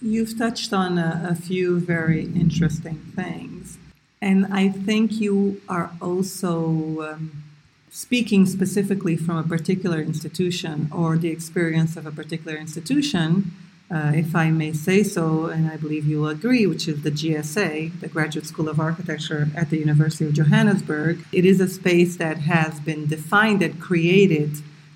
You've 0.02 0.38
touched 0.38 0.74
on 0.74 0.98
a, 0.98 1.30
a 1.30 1.36
few 1.36 1.80
very 1.80 2.24
interesting 2.24 2.98
things. 3.16 3.78
And 4.24 4.46
I 4.54 4.70
think 4.70 5.20
you 5.20 5.62
are 5.68 5.92
also 6.02 6.58
um, 7.02 7.44
speaking 7.92 8.46
specifically 8.46 9.18
from 9.18 9.36
a 9.36 9.44
particular 9.44 10.00
institution 10.00 10.90
or 10.94 11.18
the 11.18 11.28
experience 11.28 11.98
of 11.98 12.06
a 12.06 12.12
particular 12.12 12.56
institution, 12.56 13.52
uh, 13.92 14.14
if 14.16 14.34
I 14.34 14.50
may 14.50 14.72
say 14.72 15.04
so, 15.04 15.48
and 15.48 15.70
I 15.70 15.76
believe 15.76 16.06
you'll 16.08 16.30
agree, 16.30 16.66
which 16.66 16.88
is 16.88 17.04
the 17.04 17.12
GSA, 17.12 18.00
the 18.00 18.08
Graduate 18.08 18.46
School 18.46 18.70
of 18.70 18.80
Architecture 18.80 19.50
at 19.58 19.70
the 19.70 19.78
University 19.78 20.24
of 20.24 20.32
Johannesburg. 20.32 21.20
It 21.34 21.44
is 21.44 21.60
a 21.60 21.68
space 21.68 22.16
that 22.16 22.38
has 22.38 22.80
been 22.80 23.08
defined 23.08 23.62
and 23.62 23.78
created 23.82 24.52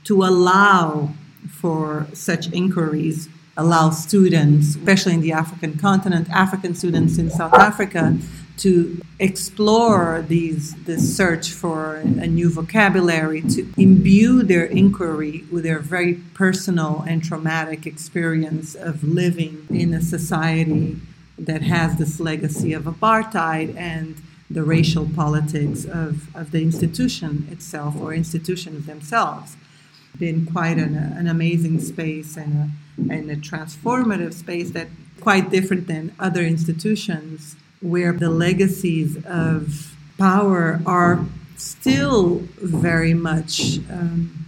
to 0.06 0.24
allow 0.24 1.12
for 1.50 2.08
such 2.14 2.50
inquiries, 2.54 3.28
allow 3.58 3.90
students, 3.90 4.70
especially 4.78 5.16
in 5.16 5.22
the 5.22 5.34
African 5.34 5.78
continent, 5.78 6.30
African 6.30 6.74
students 6.76 7.18
in 7.18 7.30
South 7.30 7.54
Africa, 7.56 8.18
to 8.58 9.02
explore 9.20 10.26
these 10.28 10.76
this 10.84 11.16
search 11.16 11.52
for 11.52 11.96
a 11.96 12.28
new 12.28 12.50
vocabulary 12.50 13.42
to 13.42 13.72
imbue 13.78 14.44
their 14.44 14.66
inquiry 14.66 15.44
with 15.52 15.64
their 15.64 15.80
very 15.80 16.16
personal 16.34 17.04
and 17.08 17.24
traumatic 17.24 17.86
experience 17.86 18.76
of 18.76 19.04
living 19.04 19.66
in 19.70 19.94
a 19.94 20.02
society 20.02 20.98
that 21.38 21.62
has 21.62 21.98
this 21.98 22.20
legacy 22.20 22.74
of 22.74 22.84
apartheid 22.84 23.76
and 23.76 24.16
the 24.50 24.64
racial 24.64 25.08
politics 25.08 25.86
of, 25.86 26.36
of 26.36 26.52
the 26.52 26.62
institution 26.62 27.48
itself 27.52 27.96
or 28.00 28.14
institutions 28.14 28.86
themselves. 28.86 29.56
Been 30.18 30.46
quite 30.46 30.78
an, 30.78 30.96
an 30.96 31.28
amazing 31.28 31.80
space 31.80 32.38
and 32.38 32.72
a, 33.08 33.14
and 33.14 33.30
a 33.30 33.36
transformative 33.36 34.34
space 34.34 34.72
that 34.72 34.88
quite 35.20 35.50
different 35.52 35.88
than 35.88 36.16
other 36.20 36.42
institutions 36.42 37.56
where 37.82 38.14
the 38.14 38.30
legacies 38.30 39.18
of 39.26 39.96
power 40.18 40.82
are 40.86 41.26
still 41.58 42.42
very 42.62 43.14
much 43.14 43.78
um, 43.92 44.46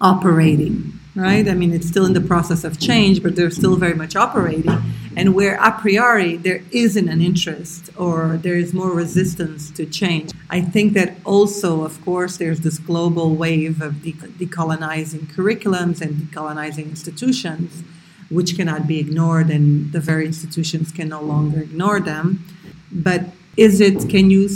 operating, 0.00 0.92
right? 1.14 1.48
I 1.48 1.54
mean, 1.54 1.72
it's 1.72 1.88
still 1.88 2.06
in 2.06 2.12
the 2.12 2.20
process 2.20 2.64
of 2.64 2.78
change, 2.80 3.22
but 3.22 3.36
they're 3.36 3.50
still 3.50 3.76
very 3.76 3.94
much 3.94 4.16
operating. 4.16 4.82
And 5.16 5.34
where 5.34 5.54
a 5.56 5.70
priori 5.70 6.36
there 6.36 6.62
isn't 6.72 7.08
an 7.08 7.20
interest 7.20 7.90
or 7.96 8.36
there 8.42 8.56
is 8.56 8.74
more 8.74 8.90
resistance 8.90 9.70
to 9.72 9.86
change. 9.86 10.32
I 10.50 10.60
think 10.60 10.94
that 10.94 11.14
also, 11.24 11.84
of 11.84 12.04
course, 12.04 12.36
there's 12.36 12.60
this 12.60 12.78
global 12.78 13.36
wave 13.36 13.80
of 13.80 13.94
decolonizing 13.94 15.32
curriculums 15.32 16.00
and 16.00 16.16
decolonizing 16.16 16.86
institutions 16.90 17.84
which 18.30 18.56
cannot 18.56 18.86
be 18.86 18.98
ignored, 18.98 19.50
and 19.50 19.92
the 19.92 20.00
very 20.00 20.26
institutions 20.26 20.92
can 20.92 21.08
no 21.08 21.20
longer 21.20 21.60
ignore 21.60 22.00
them. 22.00 22.44
But 22.90 23.26
is 23.56 23.80
it? 23.80 24.08
Can 24.08 24.30
you 24.30 24.48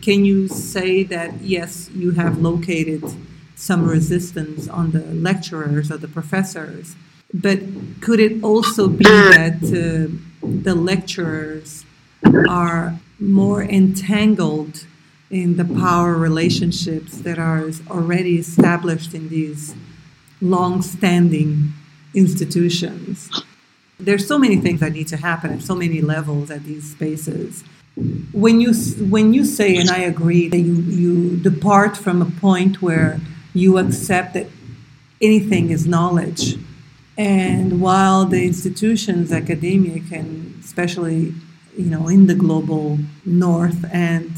can 0.00 0.24
you 0.24 0.48
say 0.48 1.02
that 1.04 1.40
yes, 1.42 1.90
you 1.94 2.12
have 2.12 2.38
located 2.38 3.04
some 3.54 3.86
resistance 3.86 4.68
on 4.68 4.92
the 4.92 5.00
lecturers 5.00 5.90
or 5.90 5.98
the 5.98 6.08
professors, 6.08 6.96
but 7.34 7.60
could 8.00 8.20
it 8.20 8.42
also 8.42 8.88
be 8.88 9.04
that 9.04 9.58
uh, 9.64 10.12
the 10.42 10.74
lecturers 10.74 11.84
are 12.48 12.98
more 13.18 13.62
entangled 13.62 14.86
in 15.30 15.56
the 15.56 15.64
power 15.64 16.14
relationships 16.14 17.18
that 17.18 17.38
are 17.38 17.70
already 17.90 18.38
established 18.38 19.12
in 19.12 19.28
these 19.28 19.74
long-standing 20.40 21.72
institutions. 22.14 23.30
There's 23.98 24.26
so 24.26 24.38
many 24.38 24.56
things 24.56 24.80
that 24.80 24.92
need 24.92 25.08
to 25.08 25.16
happen 25.16 25.52
at 25.52 25.62
so 25.62 25.74
many 25.74 26.00
levels 26.00 26.50
at 26.50 26.64
these 26.64 26.90
spaces. 26.90 27.64
When 28.32 28.60
you 28.60 28.72
when 29.06 29.34
you 29.34 29.44
say, 29.44 29.76
and 29.76 29.90
I 29.90 29.98
agree, 29.98 30.48
that 30.48 30.58
you, 30.58 30.74
you 30.74 31.36
depart 31.36 31.96
from 31.96 32.22
a 32.22 32.30
point 32.30 32.80
where 32.80 33.20
you 33.54 33.78
accept 33.78 34.34
that 34.34 34.46
anything 35.20 35.70
is 35.70 35.84
knowledge, 35.86 36.56
and 37.16 37.80
while 37.80 38.24
the 38.24 38.44
institutions, 38.44 39.32
academia, 39.32 39.98
can, 39.98 40.54
especially 40.60 41.34
you 41.78 41.86
know, 41.86 42.08
in 42.08 42.26
the 42.26 42.34
global 42.34 42.98
north 43.24 43.84
and 43.92 44.32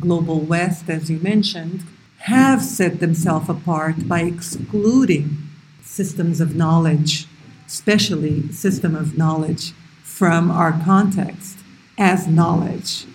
global 0.00 0.40
west, 0.40 0.88
as 0.88 1.10
you 1.10 1.18
mentioned, 1.18 1.84
have 2.20 2.62
set 2.62 2.98
themselves 2.98 3.48
apart 3.48 4.08
by 4.08 4.22
excluding 4.22 5.47
systems 5.82 6.40
of 6.40 6.54
knowledge, 6.54 7.26
especially 7.66 8.50
system 8.52 8.94
of 8.94 9.16
knowledge, 9.16 9.72
from 10.02 10.50
our 10.50 10.72
context 10.84 11.58
as 11.96 12.26
knowledge. 12.26 13.06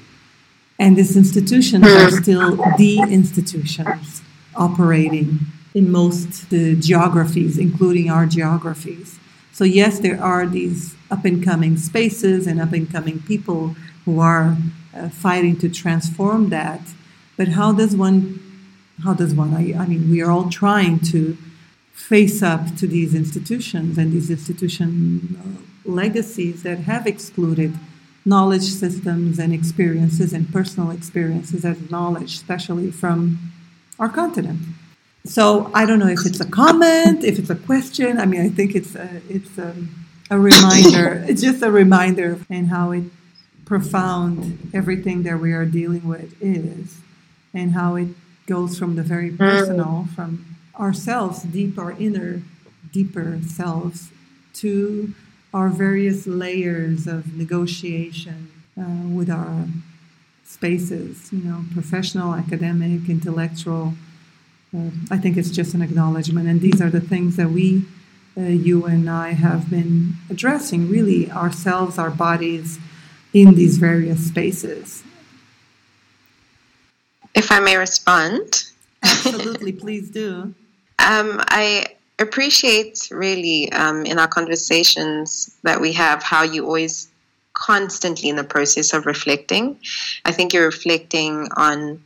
And 0.80 0.98
these 0.98 1.16
institutions 1.16 1.86
are 1.86 2.12
still 2.12 2.56
the 2.78 3.00
institutions 3.10 4.22
operating 4.56 5.40
in 5.74 5.92
most 5.92 6.50
the 6.50 6.76
geographies, 6.76 7.58
including 7.58 8.10
our 8.10 8.26
geographies. 8.26 9.20
So 9.52 9.64
yes, 9.64 10.00
there 10.00 10.22
are 10.22 10.48
these 10.48 10.96
up 11.12 11.26
and 11.26 11.44
coming 11.44 11.78
spaces 11.78 12.48
and 12.48 12.60
up 12.60 12.74
and 12.74 12.92
coming 12.92 13.22
people 13.22 13.76
who 14.06 14.20
are 14.20 14.58
uh, 14.96 15.10
fighting 15.10 15.58
to 15.58 15.70
transform 15.70 16.50
that. 16.50 16.82
But 17.38 17.50
how 17.50 17.72
does 17.72 17.96
one? 17.96 18.40
How 19.04 19.14
does 19.14 19.34
one? 19.34 19.54
I, 19.54 19.78
I 19.78 19.86
mean, 19.88 20.10
we 20.10 20.22
are 20.22 20.32
all 20.32 20.50
trying 20.50 21.00
to 21.12 21.38
face 21.94 22.42
up 22.44 22.76
to 22.76 22.88
these 22.88 23.16
institutions 23.16 23.98
and 23.98 24.12
these 24.12 24.30
institution 24.30 25.38
uh, 25.40 25.90
legacies 25.90 26.64
that 26.64 26.80
have 26.80 27.08
excluded 27.08 27.74
knowledge 28.26 28.64
systems 28.64 29.38
and 29.40 29.54
experiences 29.54 30.34
and 30.34 30.52
personal 30.52 30.92
experiences 30.92 31.64
as 31.64 31.90
knowledge, 31.92 32.36
especially 32.36 32.90
from 32.92 33.40
our 34.00 34.10
continent. 34.10 34.60
So 35.26 35.72
I 35.74 35.86
don't 35.86 36.00
know 36.00 36.08
if 36.08 36.26
it's 36.26 36.40
a 36.40 36.50
comment, 36.50 37.24
if 37.24 37.40
it's 37.40 37.50
a 37.50 37.56
question. 37.56 38.20
I 38.20 38.26
mean, 38.26 38.42
I 38.42 38.50
think 38.50 38.76
it's 38.76 38.96
a, 38.96 39.22
it's 39.30 39.58
a, 39.58 39.74
a 40.30 40.40
reminder. 40.40 41.24
it's 41.28 41.42
just 41.42 41.62
a 41.62 41.72
reminder 41.72 42.40
and 42.50 42.68
how 42.68 42.92
it 42.92 43.04
profound 43.66 44.72
everything 44.74 45.24
that 45.24 45.40
we 45.40 45.54
are 45.54 45.66
dealing 45.66 46.06
with 46.08 46.36
is, 46.42 46.98
and 47.54 47.72
how 47.72 47.96
it 47.96 48.10
goes 48.46 48.78
from 48.78 48.96
the 48.96 49.04
very 49.04 49.32
personal, 49.32 50.08
from 50.16 50.53
ourselves, 50.80 51.44
deep, 51.44 51.78
our 51.78 51.92
inner, 51.94 52.42
deeper 52.92 53.40
selves, 53.48 54.12
to 54.56 55.14
our 55.54 55.70
various 55.70 56.26
layers 56.26 57.08
of 57.08 57.36
negotiation 57.36 58.52
uh, 58.80 59.08
with 59.08 59.30
our 59.30 59.68
spaces, 60.46 61.32
you 61.32 61.40
know, 61.40 61.64
professional, 61.74 62.34
academic, 62.34 63.10
intellectual 63.10 63.94
uh, 64.76 64.90
I 65.12 65.18
think 65.18 65.38
it's 65.38 65.52
just 65.52 65.74
an 65.74 65.82
acknowledgement. 65.82 66.48
And 66.48 66.60
these 66.62 66.82
are 66.82 66.90
the 66.90 67.02
things 67.02 67.36
that 67.36 67.50
we, 67.50 67.86
uh, 68.36 68.42
you 68.42 68.86
and 68.86 69.10
I, 69.10 69.34
have 69.34 69.70
been 69.70 70.16
addressing 70.30 70.90
really 70.90 71.32
ourselves, 71.32 71.98
our 71.98 72.10
bodies 72.10 72.80
in 73.34 73.56
these 73.56 73.78
various 73.78 74.28
spaces. 74.28 75.04
If 77.36 77.52
I 77.52 77.60
may 77.60 77.78
respond. 77.78 78.66
Absolutely, 79.04 79.74
please 79.74 80.10
do. 80.10 80.54
Um, 81.00 81.42
I 81.48 81.96
appreciate 82.20 83.10
really 83.12 83.72
um, 83.72 84.06
in 84.06 84.20
our 84.20 84.28
conversations 84.28 85.56
that 85.64 85.82
we 85.82 85.94
have 85.94 86.24
how 86.24 86.44
you 86.44 86.66
always 86.66 87.10
constantly 87.54 88.30
in 88.30 88.36
the 88.36 88.44
process 88.44 88.94
of 88.94 89.06
reflecting. 89.06 89.80
I 90.26 90.32
think 90.32 90.54
you're 90.54 90.66
reflecting 90.66 91.48
on 91.56 92.04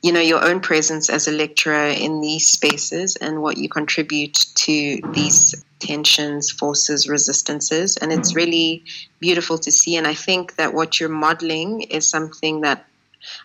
you 0.00 0.12
know 0.12 0.20
your 0.20 0.44
own 0.44 0.60
presence 0.60 1.10
as 1.10 1.26
a 1.26 1.32
lecturer 1.32 1.88
in 1.88 2.20
these 2.20 2.46
spaces 2.46 3.16
and 3.16 3.42
what 3.42 3.56
you 3.56 3.68
contribute 3.68 4.34
to 4.54 5.00
these 5.12 5.64
tensions 5.80 6.50
forces 6.50 7.08
resistances. 7.08 7.96
And 7.96 8.12
it's 8.12 8.34
really 8.34 8.84
beautiful 9.20 9.58
to 9.58 9.72
see. 9.72 9.96
And 9.96 10.06
i 10.06 10.14
think 10.14 10.56
that 10.56 10.74
what 10.74 11.00
you're 11.00 11.08
modeling 11.08 11.82
is 11.82 12.08
something 12.08 12.60
that 12.62 12.84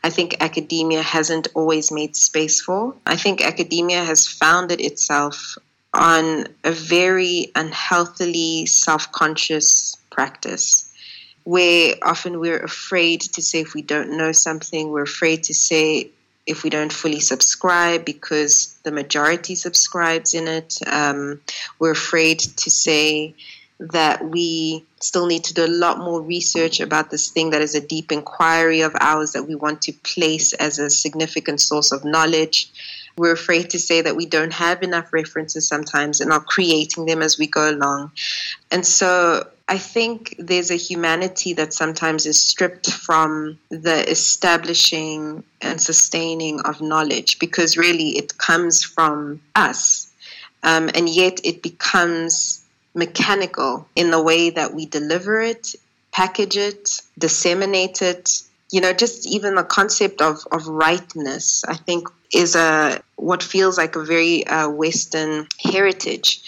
I 0.03 0.09
think 0.09 0.37
academia 0.39 1.01
hasn't 1.01 1.47
always 1.53 1.91
made 1.91 2.15
space 2.15 2.61
for. 2.61 2.95
I 3.05 3.15
think 3.15 3.45
academia 3.45 4.03
has 4.03 4.27
founded 4.27 4.81
itself 4.81 5.57
on 5.93 6.47
a 6.63 6.71
very 6.71 7.51
unhealthily 7.55 8.65
self 8.65 9.11
conscious 9.11 9.97
practice 10.09 10.89
where 11.43 11.95
often 12.01 12.39
we're 12.39 12.63
afraid 12.63 13.21
to 13.21 13.41
say 13.41 13.59
if 13.61 13.73
we 13.73 13.81
don't 13.81 14.17
know 14.17 14.31
something, 14.31 14.89
we're 14.89 15.03
afraid 15.03 15.43
to 15.43 15.53
say 15.53 16.09
if 16.45 16.63
we 16.63 16.69
don't 16.69 16.91
fully 16.91 17.19
subscribe 17.19 18.05
because 18.05 18.77
the 18.83 18.91
majority 18.91 19.55
subscribes 19.55 20.33
in 20.33 20.47
it. 20.47 20.79
Um, 20.87 21.41
we're 21.79 21.91
afraid 21.91 22.39
to 22.39 22.69
say 22.69 23.35
that 23.91 24.23
we 24.23 24.85
still 25.01 25.25
need 25.27 25.43
to 25.43 25.53
do 25.53 25.65
a 25.65 25.67
lot 25.67 25.97
more 25.97 26.21
research 26.21 26.79
about 26.79 27.11
this 27.11 27.29
thing 27.29 27.49
that 27.49 27.61
is 27.61 27.75
a 27.75 27.81
deep 27.81 28.11
inquiry 28.11 28.81
of 28.81 28.95
ours 28.99 29.33
that 29.33 29.43
we 29.43 29.55
want 29.55 29.81
to 29.81 29.91
place 29.91 30.53
as 30.53 30.79
a 30.79 30.89
significant 30.89 31.59
source 31.59 31.91
of 31.91 32.05
knowledge. 32.05 32.71
We're 33.17 33.33
afraid 33.33 33.71
to 33.71 33.79
say 33.79 34.01
that 34.01 34.15
we 34.15 34.25
don't 34.25 34.53
have 34.53 34.83
enough 34.83 35.11
references 35.11 35.67
sometimes 35.67 36.21
and 36.21 36.31
are 36.31 36.39
creating 36.39 37.05
them 37.05 37.21
as 37.21 37.37
we 37.37 37.45
go 37.45 37.69
along. 37.69 38.11
And 38.71 38.85
so 38.85 39.47
I 39.67 39.77
think 39.77 40.35
there's 40.39 40.71
a 40.71 40.75
humanity 40.75 41.53
that 41.53 41.73
sometimes 41.73 42.25
is 42.25 42.41
stripped 42.41 42.89
from 42.89 43.59
the 43.69 44.09
establishing 44.09 45.43
and 45.61 45.81
sustaining 45.81 46.61
of 46.61 46.81
knowledge 46.81 47.37
because 47.37 47.77
really 47.77 48.17
it 48.17 48.37
comes 48.37 48.81
from 48.83 49.41
us. 49.55 50.09
Um, 50.63 50.89
and 50.95 51.09
yet 51.09 51.41
it 51.43 51.61
becomes 51.61 52.62
mechanical 52.93 53.87
in 53.95 54.11
the 54.11 54.21
way 54.21 54.49
that 54.51 54.73
we 54.73 54.85
deliver 54.85 55.41
it, 55.41 55.75
package 56.11 56.57
it, 56.57 57.01
disseminate 57.17 58.01
it. 58.01 58.43
You 58.71 58.81
know, 58.81 58.93
just 58.93 59.27
even 59.27 59.55
the 59.55 59.63
concept 59.63 60.21
of, 60.21 60.39
of 60.51 60.67
rightness, 60.67 61.63
I 61.65 61.75
think, 61.75 62.07
is 62.33 62.55
a 62.55 63.01
what 63.15 63.43
feels 63.43 63.77
like 63.77 63.95
a 63.95 64.03
very 64.03 64.45
uh, 64.47 64.69
Western 64.69 65.47
heritage 65.63 66.41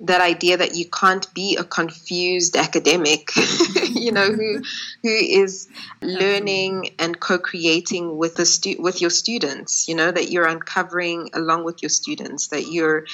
that 0.00 0.20
idea 0.20 0.56
that 0.56 0.76
you 0.76 0.86
can't 0.86 1.32
be 1.34 1.56
a 1.56 1.64
confused 1.64 2.56
academic, 2.56 3.30
you 3.90 4.12
know, 4.12 4.30
who 4.30 4.62
who 5.02 5.08
is 5.08 5.68
learning 6.00 6.90
and 6.98 7.18
co-creating 7.18 8.16
with 8.16 8.36
the 8.36 8.46
stu- 8.46 8.76
with 8.78 9.00
your 9.00 9.10
students, 9.10 9.88
you 9.88 9.96
know, 9.96 10.10
that 10.10 10.30
you're 10.30 10.46
uncovering 10.46 11.30
along 11.34 11.64
with 11.64 11.82
your 11.82 11.90
students, 11.90 12.48
that 12.48 12.70
you're 12.70 13.06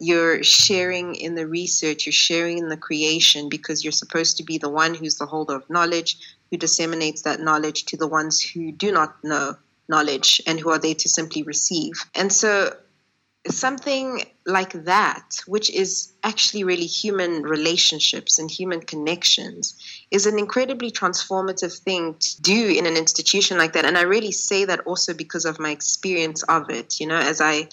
you're 0.00 0.42
sharing 0.42 1.14
in 1.14 1.34
the 1.34 1.46
research, 1.46 2.06
you're 2.06 2.12
sharing 2.12 2.58
in 2.58 2.68
the 2.68 2.76
creation 2.76 3.48
because 3.48 3.84
you're 3.84 3.92
supposed 3.92 4.38
to 4.38 4.42
be 4.42 4.58
the 4.58 4.68
one 4.68 4.94
who's 4.94 5.18
the 5.18 5.26
holder 5.26 5.54
of 5.54 5.68
knowledge, 5.68 6.18
who 6.50 6.56
disseminates 6.56 7.22
that 7.22 7.40
knowledge 7.40 7.84
to 7.84 7.96
the 7.96 8.08
ones 8.08 8.40
who 8.40 8.72
do 8.72 8.90
not 8.90 9.22
know 9.22 9.54
knowledge 9.88 10.40
and 10.46 10.58
who 10.58 10.70
are 10.70 10.78
there 10.78 10.94
to 10.94 11.08
simply 11.08 11.42
receive. 11.42 11.92
And 12.14 12.32
so 12.32 12.74
something 13.48 14.24
like 14.46 14.72
that, 14.84 15.40
which 15.46 15.70
is 15.70 16.12
actually 16.22 16.64
really 16.64 16.86
human 16.86 17.42
relationships 17.42 18.38
and 18.38 18.50
human 18.50 18.80
connections, 18.80 19.76
is 20.10 20.26
an 20.26 20.38
incredibly 20.38 20.90
transformative 20.90 21.76
thing 21.78 22.14
to 22.20 22.42
do 22.42 22.68
in 22.68 22.86
an 22.86 22.96
institution 22.96 23.58
like 23.58 23.74
that. 23.74 23.84
And 23.84 23.98
I 23.98 24.02
really 24.02 24.32
say 24.32 24.64
that 24.64 24.80
also 24.80 25.12
because 25.12 25.44
of 25.44 25.58
my 25.58 25.70
experience 25.70 26.42
of 26.44 26.70
it. 26.70 27.00
You 27.00 27.06
know, 27.06 27.18
as 27.18 27.40
I 27.40 27.68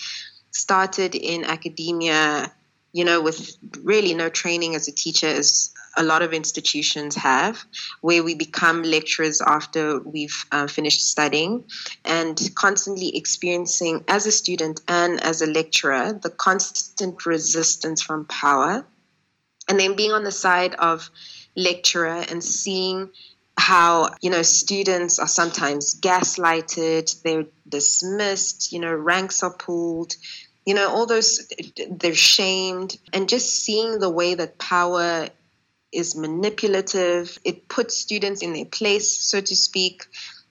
started 0.58 1.16
in 1.16 1.44
academia, 1.44 2.52
you 2.92 3.06
know, 3.06 3.22
with 3.22 3.56
really 3.84 4.14
no 4.14 4.30
training 4.30 4.76
as 4.76 4.88
a 4.88 4.92
teacher 4.92 5.28
as 5.28 5.72
a 5.96 6.04
lot 6.04 6.22
of 6.22 6.34
institutions 6.34 7.16
have, 7.16 7.64
where 8.02 8.24
we 8.24 8.36
become 8.36 8.84
lecturers 8.84 9.42
after 9.42 10.00
we've 10.00 10.46
uh, 10.52 10.68
finished 10.68 11.10
studying 11.10 11.64
and 12.06 12.50
constantly 12.56 13.18
experiencing 13.18 14.04
as 14.08 14.26
a 14.26 14.32
student 14.32 14.82
and 14.88 15.22
as 15.24 15.42
a 15.42 15.48
lecturer 15.48 16.14
the 16.14 16.30
constant 16.30 17.26
resistance 17.26 18.02
from 18.02 18.26
power. 18.26 18.86
And 19.68 19.80
then 19.80 19.96
being 19.96 20.12
on 20.12 20.24
the 20.24 20.32
side 20.32 20.76
of 20.76 21.10
lecturer 21.56 22.24
and 22.30 22.44
seeing 22.44 23.10
how 23.58 24.14
you 24.22 24.30
know 24.30 24.44
students 24.44 25.18
are 25.18 25.28
sometimes 25.28 26.00
gaslighted 26.00 27.22
they're 27.24 27.46
dismissed 27.68 28.72
you 28.72 28.80
know 28.80 28.94
ranks 28.94 29.42
are 29.42 29.54
pulled 29.54 30.16
you 30.68 30.74
know 30.74 30.90
all 30.90 31.06
those 31.06 31.48
they're 31.90 32.14
shamed 32.14 32.98
and 33.14 33.30
just 33.30 33.64
seeing 33.64 34.00
the 34.00 34.10
way 34.10 34.36
that 34.36 34.60
power 34.60 35.30
is 35.94 36.16
manipulative. 36.16 37.40
It 37.46 37.70
puts 37.70 37.96
students 37.96 38.42
in 38.42 38.52
their 38.54 38.66
place, 38.66 39.10
so 39.10 39.40
to 39.40 39.56
speak. 39.56 40.06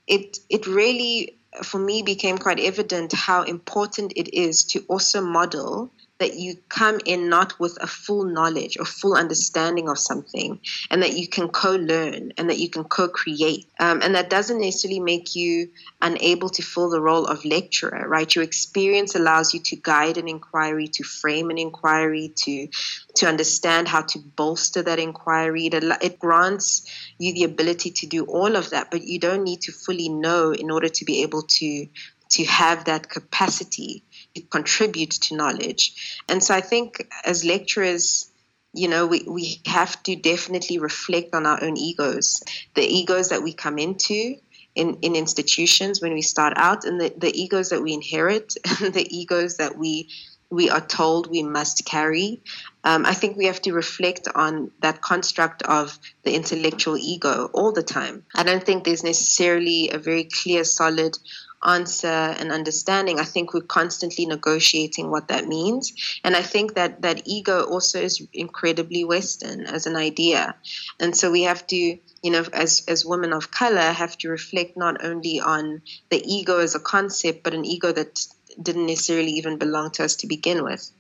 It 0.07 0.39
it 0.49 0.67
really 0.67 1.37
for 1.63 1.79
me 1.79 2.03
became 2.03 2.39
quite 2.39 2.61
evident 2.61 3.13
how 3.13 3.43
important 3.43 4.15
it 4.17 4.35
is 4.35 4.65
to 4.65 4.85
also 4.89 5.21
model 5.21 5.91
that 6.19 6.35
you 6.35 6.57
come 6.69 6.99
in 7.05 7.29
not 7.29 7.59
with 7.61 7.77
a 7.81 7.87
full 7.87 8.25
knowledge 8.25 8.79
or 8.79 8.85
full 8.85 9.15
understanding 9.15 9.89
of 9.89 9.99
something, 9.99 10.61
and 10.91 11.03
that 11.03 11.17
you 11.17 11.29
can 11.29 11.49
co 11.49 11.73
learn 11.73 12.33
and 12.39 12.49
that 12.49 12.59
you 12.59 12.71
can 12.71 12.85
co 12.85 13.09
create. 13.09 13.69
Um, 13.79 14.01
and 14.03 14.15
that 14.15 14.31
doesn't 14.31 14.61
necessarily 14.61 15.01
make 15.01 15.37
you 15.37 15.71
unable 16.01 16.49
to 16.51 16.63
fill 16.63 16.89
the 16.89 17.01
role 17.01 17.27
of 17.27 17.45
lecturer, 17.45 18.07
right? 18.09 18.35
Your 18.35 18.45
experience 18.45 19.15
allows 19.15 19.53
you 19.53 19.61
to 19.61 19.77
guide 19.77 20.17
an 20.17 20.29
inquiry, 20.29 20.89
to 20.89 21.05
frame 21.05 21.51
an 21.51 21.59
inquiry, 21.59 22.33
to 22.45 22.69
to 23.17 23.27
understand 23.27 23.89
how 23.89 24.03
to 24.03 24.19
bolster 24.19 24.83
that 24.83 24.99
inquiry. 24.99 25.67
It, 25.67 25.85
it 26.03 26.19
grants 26.19 26.91
you 27.19 27.35
the 27.35 27.45
ability 27.45 27.91
to 27.91 28.07
do 28.07 28.25
all 28.25 28.57
of 28.57 28.71
that, 28.71 28.91
but 28.91 29.05
you 29.05 29.19
don't 29.19 29.45
need 29.45 29.63
to 29.63 29.73
fully 29.73 30.09
know 30.09 30.53
in 30.53 30.71
order 30.71 30.89
to 30.89 31.05
be 31.05 31.23
able 31.23 31.43
to 31.43 31.87
to 32.29 32.45
have 32.45 32.87
that 32.87 33.09
capacity 33.09 34.03
to 34.37 34.43
contribute 34.43 35.11
to 35.11 35.37
knowledge. 35.37 36.21
And 36.29 36.43
so 36.43 36.55
I 36.55 36.61
think 36.61 37.07
as 37.25 37.45
lecturers, 37.45 38.31
you 38.73 38.89
know, 38.89 39.07
we, 39.07 39.25
we 39.27 39.61
have 39.67 40.03
to 40.05 40.17
definitely 40.17 40.79
reflect 40.79 41.35
on 41.35 41.47
our 41.47 41.63
own 41.63 41.77
egos, 41.77 42.43
the 42.75 42.83
egos 42.83 43.31
that 43.31 43.43
we 43.43 43.55
come 43.55 43.79
into 43.79 44.37
in, 44.75 44.99
in 45.01 45.17
institutions 45.17 46.03
when 46.03 46.13
we 46.13 46.23
start 46.23 46.53
out, 46.57 46.85
and 46.85 47.01
the, 47.01 47.13
the 47.17 47.33
egos 47.35 47.71
that 47.71 47.83
we 47.83 47.95
inherit, 47.95 48.55
and 48.83 48.93
the 48.93 49.07
egos 49.17 49.57
that 49.57 49.77
we 49.77 50.11
we 50.49 50.71
are 50.71 50.81
told 50.81 51.29
we 51.29 51.43
must 51.43 51.85
carry. 51.85 52.41
Um, 52.85 53.05
I 53.05 53.15
think 53.15 53.37
we 53.37 53.47
have 53.47 53.61
to 53.63 53.73
reflect 53.73 54.29
on 54.33 54.71
that 54.81 55.03
construct 55.03 55.63
of 55.65 55.99
the 56.23 56.35
intellectual 56.35 56.97
ego 56.97 57.51
all 57.53 57.73
the 57.73 57.83
time. 57.83 58.25
I 58.35 58.45
don't 58.45 58.63
think 58.63 58.85
there's 58.85 59.03
necessarily 59.03 59.91
a 59.91 59.99
very 59.99 60.29
clear, 60.33 60.63
solid 60.63 61.19
answer 61.65 62.07
and 62.07 62.53
understanding. 62.53 63.19
I 63.19 63.25
think 63.25 63.55
we're 63.55 63.63
constantly 63.63 64.27
negotiating 64.27 65.11
what 65.11 65.29
that 65.29 65.47
means. 65.47 65.93
And 66.25 66.37
I 66.37 66.43
think 66.43 66.75
that 66.75 67.03
that 67.03 67.23
ego 67.25 67.65
also 67.65 68.01
is 68.01 68.27
incredibly 68.33 69.05
Western 69.05 69.67
as 69.67 69.87
an 69.87 69.97
idea. 69.97 70.55
And 71.01 71.17
so 71.17 71.31
we 71.31 71.43
have 71.45 71.67
to, 71.69 71.77
you 71.77 72.31
know, 72.31 72.45
as, 72.53 72.85
as 72.89 73.05
women 73.05 73.33
of 73.33 73.51
color, 73.51 73.81
have 73.81 74.17
to 74.19 74.29
reflect 74.29 74.77
not 74.77 75.05
only 75.05 75.41
on 75.41 75.83
the 76.11 76.23
ego 76.25 76.59
as 76.59 76.75
a 76.75 76.81
concept, 76.81 77.43
but 77.43 77.55
an 77.55 77.65
ego 77.65 77.93
that 77.93 78.27
didn't 78.61 78.87
necessarily 78.87 79.33
even 79.33 79.59
belong 79.59 79.91
to 79.93 80.05
us 80.05 80.17
to 80.17 80.27
begin 80.27 80.65
with. 80.65 80.91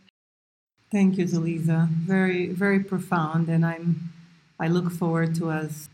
Thank 0.93 1.19
you, 1.19 1.25
Zaliza. 1.25 1.89
Very, 1.89 2.47
very 2.49 2.81
profound, 2.81 3.49
and 3.49 3.67
I'm. 3.67 4.13
I 4.59 4.69
look 4.69 4.91
forward 4.91 5.35
to 5.37 5.51
us 5.51 5.89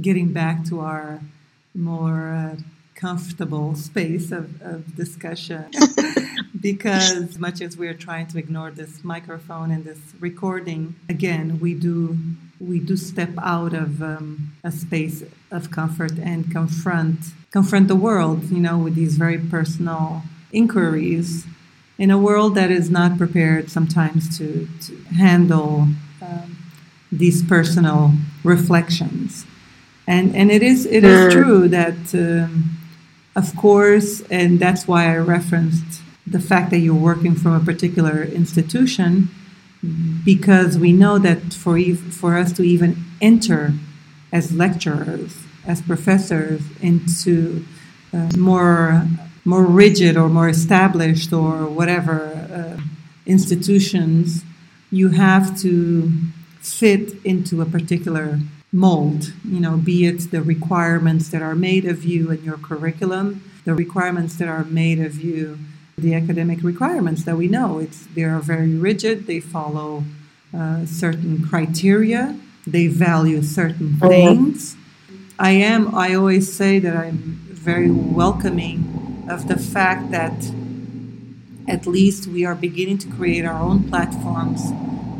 getting 0.00 0.32
back 0.32 0.64
to 0.64 0.80
our 0.80 1.20
more 1.74 2.32
uh, 2.32 2.56
comfortable 3.06 3.74
space 3.88 4.30
of, 4.32 4.46
of 4.62 4.78
discussion 4.96 5.64
because 6.68 7.38
much 7.38 7.60
as 7.60 7.76
we're 7.76 8.00
trying 8.08 8.26
to 8.26 8.36
ignore 8.38 8.70
this 8.70 9.04
microphone 9.04 9.70
and 9.70 9.84
this 9.84 10.00
recording 10.20 10.82
again 11.08 11.60
we 11.60 11.72
do 11.74 12.18
we 12.60 12.80
do 12.80 12.96
step 12.96 13.30
out 13.40 13.72
of 13.72 14.02
um, 14.02 14.52
a 14.64 14.72
space 14.72 15.22
of 15.50 15.70
comfort 15.70 16.18
and 16.18 16.50
confront 16.50 17.18
confront 17.52 17.86
the 17.86 18.00
world 18.08 18.50
you 18.50 18.62
know 18.66 18.76
with 18.76 18.94
these 18.94 19.16
very 19.16 19.38
personal 19.38 20.22
inquiries 20.52 21.46
in 21.98 22.10
a 22.10 22.18
world 22.18 22.54
that 22.54 22.70
is 22.70 22.88
not 22.88 23.18
prepared 23.18 23.70
sometimes 23.70 24.38
to, 24.38 24.68
to 24.80 24.96
handle 25.16 25.88
um, 26.22 26.56
these 27.10 27.42
personal 27.42 28.12
reflections. 28.44 29.44
And, 30.06 30.34
and 30.34 30.50
it 30.50 30.62
is 30.62 30.86
it 30.86 31.04
is 31.04 31.34
true 31.34 31.68
that, 31.68 32.14
um, 32.14 32.77
of 33.38 33.54
course, 33.56 34.20
and 34.30 34.58
that's 34.58 34.88
why 34.88 35.02
I 35.14 35.16
referenced 35.18 36.02
the 36.26 36.40
fact 36.40 36.70
that 36.72 36.80
you're 36.80 37.06
working 37.12 37.34
from 37.36 37.52
a 37.52 37.60
particular 37.60 38.16
institution, 38.24 39.30
because 40.24 40.76
we 40.76 40.92
know 40.92 41.18
that 41.20 41.54
for 41.54 41.78
for 42.20 42.36
us 42.36 42.52
to 42.54 42.62
even 42.74 42.92
enter 43.20 43.72
as 44.32 44.52
lecturers, 44.64 45.32
as 45.64 45.80
professors, 45.80 46.62
into 46.82 47.64
uh, 48.12 48.30
more 48.36 49.06
more 49.44 49.64
rigid 49.84 50.16
or 50.16 50.28
more 50.28 50.48
established 50.48 51.32
or 51.32 51.66
whatever 51.78 52.18
uh, 52.58 52.76
institutions, 53.24 54.44
you 54.90 55.10
have 55.10 55.56
to 55.64 56.10
fit 56.60 57.04
into 57.24 57.62
a 57.62 57.66
particular 57.66 58.40
mold, 58.72 59.32
you 59.44 59.60
know, 59.60 59.76
be 59.76 60.06
it 60.06 60.30
the 60.30 60.42
requirements 60.42 61.28
that 61.30 61.42
are 61.42 61.54
made 61.54 61.84
of 61.84 62.04
you 62.04 62.30
in 62.30 62.44
your 62.44 62.58
curriculum, 62.58 63.42
the 63.64 63.74
requirements 63.74 64.36
that 64.36 64.48
are 64.48 64.64
made 64.64 65.00
of 65.00 65.22
you, 65.22 65.58
the 65.96 66.14
academic 66.14 66.62
requirements 66.62 67.24
that 67.24 67.36
we 67.36 67.48
know. 67.48 67.78
It's, 67.78 68.06
they 68.14 68.24
are 68.24 68.40
very 68.40 68.74
rigid, 68.74 69.26
they 69.26 69.40
follow 69.40 70.04
uh, 70.56 70.86
certain 70.86 71.46
criteria, 71.46 72.38
they 72.66 72.86
value 72.86 73.42
certain 73.42 73.90
mm-hmm. 73.90 74.08
things. 74.08 74.76
I 75.38 75.50
am, 75.50 75.94
I 75.94 76.14
always 76.14 76.52
say 76.52 76.78
that 76.78 76.96
I'm 76.96 77.38
very 77.48 77.90
welcoming 77.90 79.26
of 79.28 79.48
the 79.48 79.58
fact 79.58 80.10
that 80.10 80.50
at 81.68 81.86
least 81.86 82.26
we 82.26 82.44
are 82.44 82.54
beginning 82.54 82.98
to 82.98 83.08
create 83.08 83.44
our 83.44 83.60
own 83.60 83.88
platforms 83.88 84.72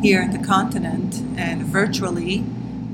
here 0.02 0.22
in 0.22 0.30
the 0.30 0.44
continent 0.46 1.16
and 1.36 1.62
virtually 1.62 2.44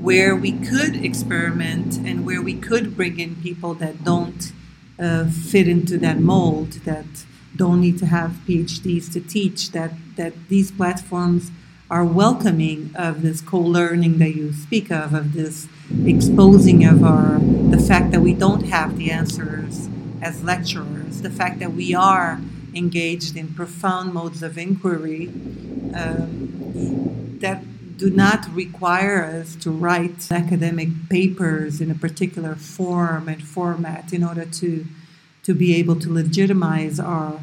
where 0.05 0.35
we 0.35 0.51
could 0.51 1.03
experiment 1.03 1.97
and 1.97 2.27
where 2.27 2.39
we 2.39 2.53
could 2.53 2.95
bring 2.95 3.19
in 3.19 3.35
people 3.37 3.73
that 3.73 4.03
don't 4.03 4.51
uh, 4.99 5.25
fit 5.25 5.67
into 5.67 5.97
that 5.97 6.19
mold, 6.19 6.73
that 6.85 7.25
don't 7.55 7.81
need 7.81 7.97
to 7.97 8.05
have 8.05 8.29
PhDs 8.47 9.11
to 9.11 9.19
teach, 9.19 9.71
that, 9.71 9.93
that 10.15 10.33
these 10.47 10.71
platforms 10.71 11.49
are 11.89 12.05
welcoming 12.05 12.91
of 12.93 13.23
this 13.23 13.41
co-learning 13.41 14.19
that 14.19 14.35
you 14.35 14.53
speak 14.53 14.91
of, 14.91 15.15
of 15.15 15.33
this 15.33 15.67
exposing 16.05 16.85
of 16.85 17.03
our 17.03 17.39
the 17.71 17.79
fact 17.79 18.11
that 18.11 18.21
we 18.21 18.33
don't 18.33 18.67
have 18.67 18.99
the 18.99 19.09
answers 19.09 19.89
as 20.21 20.43
lecturers, 20.43 21.23
the 21.23 21.31
fact 21.31 21.57
that 21.57 21.73
we 21.73 21.95
are 21.95 22.39
engaged 22.75 23.35
in 23.35 23.47
profound 23.55 24.13
modes 24.13 24.43
of 24.43 24.55
inquiry 24.55 25.29
um, 25.95 27.37
that 27.41 27.63
do 27.97 28.09
not 28.09 28.53
require 28.53 29.23
us 29.23 29.55
to 29.55 29.71
write 29.71 30.31
academic 30.31 30.89
papers 31.09 31.81
in 31.81 31.89
a 31.89 31.95
particular 31.95 32.55
form 32.55 33.27
and 33.29 33.43
format 33.43 34.13
in 34.13 34.23
order 34.23 34.45
to 34.45 34.85
to 35.43 35.53
be 35.53 35.75
able 35.75 35.95
to 35.99 36.11
legitimize 36.11 36.99
our 36.99 37.39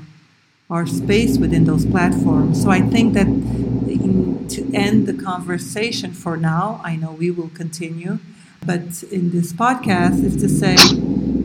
our 0.68 0.86
space 0.86 1.36
within 1.36 1.64
those 1.64 1.84
platforms. 1.84 2.62
So 2.62 2.70
I 2.70 2.80
think 2.80 3.12
that 3.12 3.26
in, 3.26 4.48
to 4.48 4.74
end 4.74 5.06
the 5.06 5.12
conversation 5.12 6.12
for 6.12 6.36
now, 6.36 6.80
I 6.82 6.96
know 6.96 7.12
we 7.12 7.30
will 7.30 7.50
continue, 7.50 8.18
but 8.64 9.02
in 9.10 9.30
this 9.32 9.52
podcast 9.52 10.24
is 10.24 10.36
to 10.36 10.48
say 10.48 10.76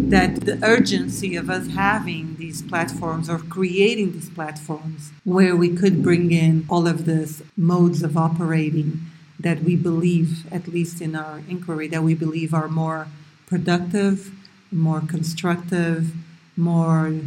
that 0.09 0.41
the 0.45 0.57
urgency 0.63 1.35
of 1.35 1.49
us 1.49 1.67
having 1.67 2.37
these 2.37 2.61
platforms 2.61 3.29
or 3.29 3.39
creating 3.39 4.13
these 4.13 4.29
platforms 4.29 5.11
where 5.25 5.53
we 5.55 5.75
could 5.75 6.01
bring 6.01 6.31
in 6.31 6.65
all 6.69 6.87
of 6.87 7.05
these 7.05 7.43
modes 7.57 8.01
of 8.03 8.15
operating 8.15 9.01
that 9.37 9.63
we 9.63 9.75
believe, 9.75 10.51
at 10.51 10.67
least 10.67 11.01
in 11.01 11.13
our 11.15 11.41
inquiry, 11.49 11.87
that 11.89 12.03
we 12.03 12.15
believe 12.15 12.53
are 12.53 12.69
more 12.69 13.07
productive, 13.45 14.31
more 14.71 15.01
constructive, 15.01 16.13
more 16.55 17.19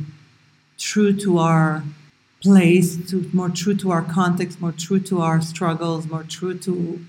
true 0.78 1.12
to 1.12 1.38
our 1.38 1.84
place, 2.42 2.96
to 3.10 3.28
more 3.34 3.50
true 3.50 3.74
to 3.74 3.90
our 3.90 4.02
context, 4.02 4.58
more 4.58 4.72
true 4.72 5.00
to 5.00 5.20
our 5.20 5.42
struggles, 5.42 6.08
more 6.08 6.24
true 6.24 6.56
to 6.56 7.04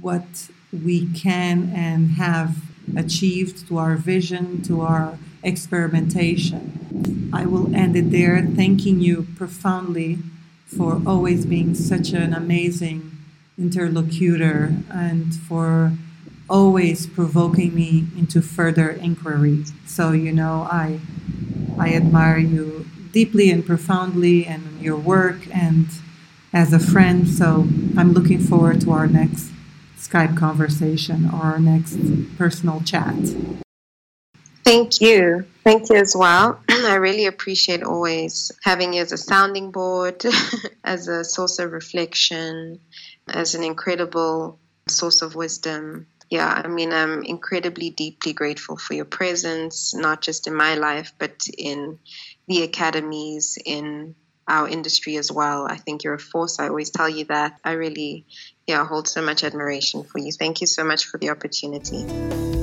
what 0.00 0.48
we 0.72 1.06
can 1.12 1.72
and 1.74 2.12
have 2.12 2.56
achieved, 2.96 3.66
to 3.68 3.78
our 3.78 3.96
vision, 3.96 4.62
to 4.62 4.80
our 4.80 5.18
experimentation. 5.42 7.30
I 7.32 7.46
will 7.46 7.74
end 7.74 7.96
it 7.96 8.10
there, 8.10 8.42
thanking 8.42 9.00
you 9.00 9.26
profoundly 9.36 10.18
for 10.66 11.00
always 11.06 11.46
being 11.46 11.74
such 11.74 12.12
an 12.12 12.32
amazing 12.32 13.12
interlocutor 13.58 14.74
and 14.90 15.34
for 15.34 15.92
always 16.48 17.06
provoking 17.06 17.74
me 17.74 18.06
into 18.16 18.42
further 18.42 18.90
inquiry. 18.90 19.64
So, 19.86 20.12
you 20.12 20.32
know, 20.32 20.66
I, 20.70 21.00
I 21.78 21.94
admire 21.94 22.38
you 22.38 22.86
deeply 23.12 23.50
and 23.50 23.64
profoundly 23.64 24.46
and 24.46 24.80
your 24.80 24.96
work 24.96 25.46
and 25.54 25.86
as 26.52 26.72
a 26.72 26.78
friend. 26.78 27.28
So 27.28 27.68
I'm 27.96 28.12
looking 28.12 28.40
forward 28.40 28.80
to 28.82 28.92
our 28.92 29.06
next 29.06 29.51
Skype 30.02 30.36
conversation 30.36 31.30
or 31.32 31.42
our 31.42 31.58
next 31.60 31.98
personal 32.36 32.80
chat. 32.82 33.14
Thank 34.64 35.00
you. 35.00 35.44
Thank 35.64 35.90
you 35.90 35.96
as 35.96 36.14
well. 36.16 36.60
I 36.68 36.94
really 36.94 37.26
appreciate 37.26 37.82
always 37.82 38.52
having 38.62 38.94
you 38.94 39.02
as 39.02 39.12
a 39.12 39.16
sounding 39.16 39.70
board, 39.70 40.24
as 40.84 41.08
a 41.08 41.24
source 41.24 41.58
of 41.58 41.72
reflection, 41.72 42.80
as 43.28 43.54
an 43.54 43.64
incredible 43.64 44.58
source 44.88 45.22
of 45.22 45.34
wisdom. 45.34 46.06
Yeah, 46.30 46.48
I 46.48 46.68
mean, 46.68 46.92
I'm 46.92 47.22
incredibly 47.22 47.90
deeply 47.90 48.32
grateful 48.32 48.76
for 48.76 48.94
your 48.94 49.04
presence, 49.04 49.94
not 49.94 50.22
just 50.22 50.46
in 50.46 50.54
my 50.54 50.76
life, 50.76 51.12
but 51.18 51.46
in 51.58 51.98
the 52.48 52.62
academies, 52.62 53.58
in 53.64 54.14
our 54.48 54.68
industry 54.68 55.16
as 55.16 55.30
well. 55.30 55.66
I 55.68 55.76
think 55.76 56.04
you're 56.04 56.14
a 56.14 56.18
force. 56.18 56.58
I 56.58 56.68
always 56.68 56.90
tell 56.90 57.08
you 57.08 57.24
that. 57.26 57.58
I 57.64 57.72
really, 57.72 58.26
yeah, 58.66 58.84
hold 58.86 59.08
so 59.08 59.22
much 59.22 59.44
admiration 59.44 60.04
for 60.04 60.18
you. 60.18 60.32
Thank 60.32 60.60
you 60.60 60.66
so 60.66 60.84
much 60.84 61.04
for 61.04 61.18
the 61.18 61.30
opportunity. 61.30 62.61